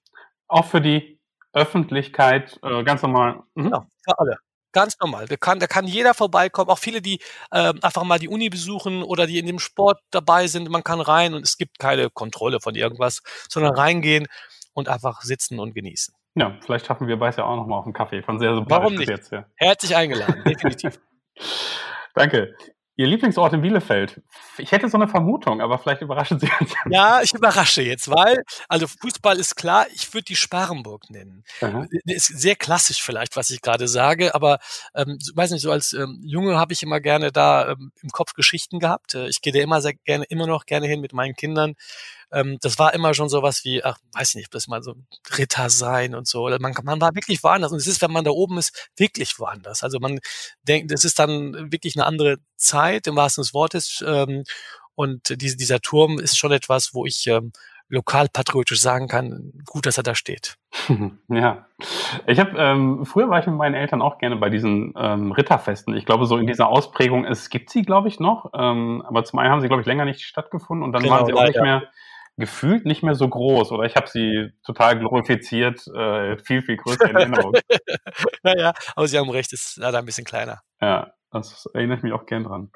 Auch 0.47 0.65
für 0.65 0.81
die 0.81 1.19
Öffentlichkeit, 1.53 2.59
äh, 2.63 2.83
ganz 2.83 3.01
normal. 3.01 3.43
Mhm. 3.55 3.69
Ja, 3.69 3.87
für 4.03 4.19
alle. 4.19 4.37
Ganz 4.75 4.99
normal. 4.99 5.25
Da 5.25 5.37
kann, 5.37 5.59
da 5.59 5.67
kann 5.67 5.87
jeder 5.87 6.13
vorbeikommen, 6.13 6.69
auch 6.69 6.79
viele, 6.79 7.01
die 7.01 7.21
äh, 7.49 7.71
einfach 7.81 8.03
mal 8.03 8.19
die 8.19 8.27
Uni 8.27 8.49
besuchen 8.49 9.03
oder 9.03 9.25
die 9.25 9.39
in 9.39 9.45
dem 9.45 9.57
Sport 9.57 10.01
dabei 10.11 10.47
sind. 10.47 10.69
Man 10.69 10.83
kann 10.83 10.99
rein 10.99 11.33
und 11.33 11.43
es 11.43 11.55
gibt 11.55 11.79
keine 11.79 12.09
Kontrolle 12.09 12.59
von 12.59 12.75
irgendwas, 12.75 13.21
sondern 13.49 13.73
reingehen 13.73 14.27
und 14.73 14.89
einfach 14.89 15.21
sitzen 15.21 15.59
und 15.59 15.75
genießen. 15.75 16.13
Ja, 16.35 16.57
vielleicht 16.59 16.87
schaffen 16.87 17.07
wir 17.07 17.17
beides 17.17 17.37
ja 17.37 17.45
auch 17.45 17.55
nochmal 17.55 17.79
auf 17.79 17.85
einen 17.85 17.93
Kaffee. 17.93 18.21
Von 18.21 18.37
sehr 18.37 18.53
sympathisch 18.53 18.77
Warum 18.77 18.95
nicht? 18.95 19.07
Jetzt, 19.07 19.31
ja. 19.31 19.45
Herzlich 19.55 19.95
eingeladen, 19.95 20.43
definitiv. 20.45 20.99
Danke. 22.13 22.53
Ihr 22.97 23.07
Lieblingsort 23.07 23.53
in 23.53 23.61
Bielefeld? 23.61 24.21
Ich 24.57 24.71
hätte 24.71 24.87
so 24.87 24.97
eine 24.97 25.07
Vermutung, 25.09 25.59
aber 25.59 25.77
vielleicht 25.79 26.01
überraschen 26.01 26.39
Sie 26.39 26.49
uns. 26.59 26.73
Ja, 26.89 27.21
ich 27.21 27.33
überrasche 27.33 27.81
jetzt, 27.81 28.09
weil, 28.09 28.43
also 28.69 28.87
Fußball 28.87 29.37
ist 29.37 29.55
klar, 29.55 29.85
ich 29.93 30.13
würde 30.13 30.25
die 30.25 30.35
Sparenburg 30.35 31.09
nennen. 31.09 31.43
Aha. 31.61 31.87
Ist 32.05 32.27
sehr 32.27 32.55
klassisch 32.55 33.01
vielleicht, 33.01 33.35
was 33.35 33.49
ich 33.49 33.61
gerade 33.61 33.89
sage, 33.89 34.33
aber 34.33 34.59
ähm, 34.95 35.19
weiß 35.33 35.51
nicht, 35.51 35.61
so 35.61 35.71
als 35.71 35.91
ähm, 35.93 36.21
Junge 36.23 36.57
habe 36.57 36.71
ich 36.71 36.83
immer 36.83 37.01
gerne 37.01 37.33
da 37.33 37.71
ähm, 37.71 37.91
im 38.01 38.09
Kopf 38.09 38.33
Geschichten 38.33 38.79
gehabt. 38.79 39.15
Äh, 39.15 39.27
ich 39.27 39.41
gehe 39.41 39.51
da 39.51 39.59
immer 39.59 39.81
sehr 39.81 39.93
gerne, 39.93 40.23
immer 40.29 40.47
noch 40.47 40.65
gerne 40.65 40.87
hin 40.87 41.01
mit 41.01 41.11
meinen 41.11 41.35
Kindern 41.35 41.75
ähm, 42.31 42.57
das 42.61 42.79
war 42.79 42.93
immer 42.93 43.13
schon 43.13 43.29
sowas 43.29 43.63
wie, 43.63 43.83
ach, 43.83 43.97
weiß 44.13 44.35
nicht, 44.35 44.47
ob 44.47 44.51
das 44.51 44.67
mal 44.67 44.83
so 44.83 44.95
Ritter 45.37 45.69
sein 45.69 46.15
und 46.15 46.27
so. 46.27 46.49
Man, 46.59 46.73
man 46.83 47.01
war 47.01 47.15
wirklich 47.15 47.43
woanders. 47.43 47.71
Und 47.71 47.77
es 47.77 47.87
ist, 47.87 48.01
wenn 48.01 48.11
man 48.11 48.25
da 48.25 48.31
oben 48.31 48.57
ist, 48.57 48.89
wirklich 48.97 49.39
woanders. 49.39 49.83
Also 49.83 49.99
man 49.99 50.19
denkt, 50.63 50.91
es 50.91 51.03
ist 51.03 51.19
dann 51.19 51.71
wirklich 51.71 51.95
eine 51.95 52.05
andere 52.05 52.37
Zeit, 52.57 53.07
im 53.07 53.15
wahrsten 53.15 53.43
des 53.43 53.53
Wortes. 53.53 54.03
Ähm, 54.05 54.43
und 54.95 55.41
diese, 55.41 55.57
dieser 55.57 55.79
Turm 55.81 56.19
ist 56.19 56.37
schon 56.37 56.51
etwas, 56.51 56.93
wo 56.93 57.05
ich 57.05 57.27
ähm, 57.27 57.51
lokalpatriotisch 57.89 58.81
sagen 58.81 59.07
kann, 59.07 59.53
gut, 59.65 59.85
dass 59.85 59.97
er 59.97 60.03
da 60.03 60.15
steht. 60.15 60.57
Ja, 61.27 61.65
ich 62.27 62.39
habe 62.39 62.51
ähm, 62.57 63.05
früher 63.05 63.29
war 63.29 63.39
ich 63.39 63.47
mit 63.47 63.55
meinen 63.55 63.73
Eltern 63.73 64.01
auch 64.01 64.19
gerne 64.19 64.35
bei 64.35 64.49
diesen 64.49 64.93
ähm, 64.95 65.31
Ritterfesten. 65.31 65.95
Ich 65.95 66.05
glaube, 66.05 66.25
so 66.25 66.37
in 66.37 66.47
dieser 66.47 66.67
Ausprägung, 66.67 67.25
es 67.25 67.49
gibt 67.49 67.69
sie, 67.69 67.81
glaube 67.81 68.07
ich, 68.07 68.19
noch, 68.19 68.51
ähm, 68.53 69.03
aber 69.07 69.23
zum 69.23 69.39
einen 69.39 69.51
haben 69.51 69.61
sie, 69.61 69.67
glaube 69.67 69.81
ich, 69.81 69.87
länger 69.87 70.05
nicht 70.05 70.21
stattgefuffen 70.21 70.83
und 70.83 70.93
dann 70.93 71.01
genau, 71.01 71.15
waren 71.15 71.25
sie 71.25 71.33
auch 71.33 71.37
leider. 71.37 71.49
nicht 71.49 71.61
mehr 71.61 71.83
gefühlt 72.37 72.85
nicht 72.85 73.03
mehr 73.03 73.15
so 73.15 73.27
groß 73.27 73.71
oder 73.71 73.83
ich 73.83 73.95
habe 73.95 74.07
sie 74.07 74.51
total 74.65 74.99
glorifiziert, 74.99 75.87
äh, 75.87 76.37
viel, 76.37 76.61
viel 76.61 76.77
größer 76.77 77.09
in 77.09 77.15
Erinnerung. 77.15 77.53
naja, 78.43 78.73
aber 78.95 79.07
Sie 79.07 79.17
haben 79.17 79.29
recht, 79.29 79.53
es 79.53 79.65
ist 79.65 79.77
leider 79.77 79.99
ein 79.99 80.05
bisschen 80.05 80.25
kleiner. 80.25 80.61
Ja, 80.81 81.13
das 81.31 81.65
erinnere 81.73 81.97
ich 81.97 82.03
mich 82.03 82.13
auch 82.13 82.25
gern 82.25 82.43
dran. 82.43 82.71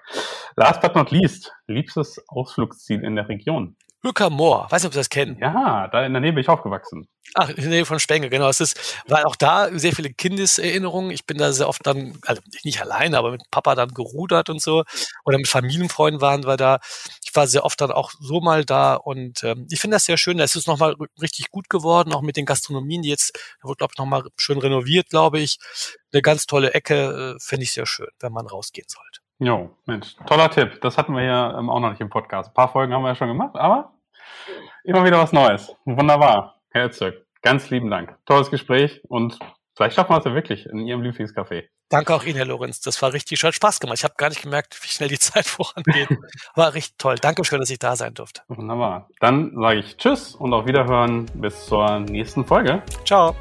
Last 0.56 0.82
but 0.82 0.95
not 0.95 1.12
least, 1.12 1.54
liebstes 1.67 2.24
Ausflugsziel 2.28 3.04
in 3.04 3.15
der 3.15 3.28
Region. 3.28 3.76
Hückermoor, 4.02 4.67
weiß 4.69 4.84
nicht, 4.84 4.88
ob 4.88 4.93
Sie 4.93 5.00
das 5.00 5.10
kennen. 5.10 5.38
Ja, 5.41 5.89
da 5.89 6.06
in 6.06 6.13
der 6.13 6.22
Nähe 6.22 6.32
bin 6.32 6.41
ich 6.41 6.48
aufgewachsen. 6.48 7.10
Ach, 7.36 7.50
in 7.50 7.56
der 7.58 7.67
Nähe 7.67 7.86
von 7.86 8.00
Spenge, 8.00 8.30
genau. 8.30 8.48
Es 8.48 8.62
ist, 8.62 9.04
war 9.08 9.28
auch 9.28 9.36
da 9.36 9.69
sehr 9.78 9.91
viele 9.91 10.10
Kindeserinnerungen. 10.10 11.12
Ich 11.12 11.26
bin 11.26 11.38
da 11.38 11.52
sehr 11.52 11.67
oft 11.67 11.86
dann, 11.86 12.17
also 12.26 12.41
nicht 12.63 12.82
alleine, 12.82 13.17
aber 13.17 13.32
mit 13.32 13.41
Papa 13.52 13.76
dann 13.76 13.89
gerudert 13.89 14.50
und 14.50 14.62
so. 14.62 14.84
Oder 15.26 15.38
mit 15.38 15.50
Familienfreunden 15.50 16.22
waren 16.22 16.45
wir 16.45 16.56
da. 16.56 16.80
Ich 17.30 17.36
war 17.36 17.46
sehr 17.46 17.63
oft 17.63 17.80
dann 17.80 17.92
auch 17.92 18.12
so 18.20 18.42
mal 18.42 18.65
da 18.65 18.96
und 18.96 19.44
ähm, 19.44 19.68
ich 19.70 19.80
finde 19.80 19.96
das 19.96 20.06
sehr 20.06 20.18
schön. 20.18 20.38
Da 20.38 20.44
ist 20.44 20.56
es 20.56 20.65
nochmal 20.65 20.96
richtig 21.22 21.52
gut 21.52 21.70
geworden, 21.70 22.12
auch 22.12 22.22
mit 22.22 22.38
den 22.38 22.46
Gastronomien, 22.46 23.04
die 23.04 23.10
jetzt, 23.10 23.38
da 23.62 23.68
wird, 23.68 23.78
glaube 23.78 23.92
ich, 23.94 24.00
nochmal 24.00 24.24
schön 24.36 24.58
renoviert, 24.58 25.10
glaube 25.10 25.39
ich. 25.39 25.60
Eine 26.12 26.24
ganz 26.24 26.48
tolle 26.48 26.74
Ecke, 26.74 27.36
äh, 27.36 27.39
finde 27.39 27.63
ich 27.63 27.72
sehr 27.72 27.86
schön, 27.86 28.08
wenn 28.20 28.34
man 28.34 28.48
rausgehen 28.48 28.88
sollte. 28.89 29.20
Jo, 29.38 29.70
Mensch, 29.86 30.15
toller 30.26 30.50
Tipp. 30.50 30.82
Das 30.82 30.98
hatten 30.98 31.15
wir 31.15 31.24
ja 31.24 31.58
ähm, 31.58 31.70
auch 31.70 31.80
noch 31.80 31.92
nicht 31.92 32.02
im 32.02 32.10
Podcast. 32.10 32.50
Ein 32.50 32.54
paar 32.56 32.72
Folgen 32.72 32.94
haben 32.94 33.04
wir 33.04 33.10
ja 33.10 33.15
schon 33.15 33.28
gemacht, 33.28 33.56
aber 33.56 33.94
immer 34.84 35.06
wieder 35.06 35.20
was 35.20 35.32
Neues. 35.32 35.72
Wunderbar. 35.86 36.60
Herr 36.72 36.88
Öztürk, 36.88 37.26
ganz 37.42 37.70
lieben 37.70 37.92
Dank. 37.92 38.18
Tolles 38.26 38.50
Gespräch 38.50 39.02
und 39.08 39.38
vielleicht 39.76 39.96
schaffen 39.96 40.13
wir 40.13 40.18
es 40.18 40.26
ja 40.26 40.34
wirklich 40.34 40.65
in 40.65 40.80
Ihrem 40.80 41.04
Lieblingscafé. 41.04 41.70
Danke 41.89 42.13
auch 42.13 42.23
Ihnen, 42.23 42.36
Herr 42.38 42.45
Lorenz. 42.45 42.82
Das 42.82 43.02
war 43.02 43.13
richtig 43.13 43.39
schön. 43.39 43.52
Spaß 43.52 43.80
gemacht. 43.80 43.97
Ich 43.97 44.04
habe 44.04 44.13
gar 44.17 44.30
nicht 44.30 44.41
gemerkt, 44.41 44.78
wie 44.84 44.88
schnell 44.88 45.10
die 45.10 45.19
Zeit 45.19 45.45
vorangeht. 45.45 46.10
War 46.56 46.73
richtig 46.73 46.95
toll. 46.97 47.15
Dankeschön, 47.15 47.60
dass 47.60 47.69
ich 47.69 47.80
da 47.80 47.95
sein 47.95 48.13
durfte. 48.13 48.41
Wunderbar. 48.47 49.10
Dann 49.19 49.54
sage 49.56 49.80
ich 49.80 49.97
Tschüss 49.97 50.36
und 50.36 50.54
auf 50.54 50.65
Wiederhören 50.67 51.25
bis 51.34 51.65
zur 51.65 51.99
nächsten 51.99 52.45
Folge. 52.45 52.84
Ciao. 53.06 53.36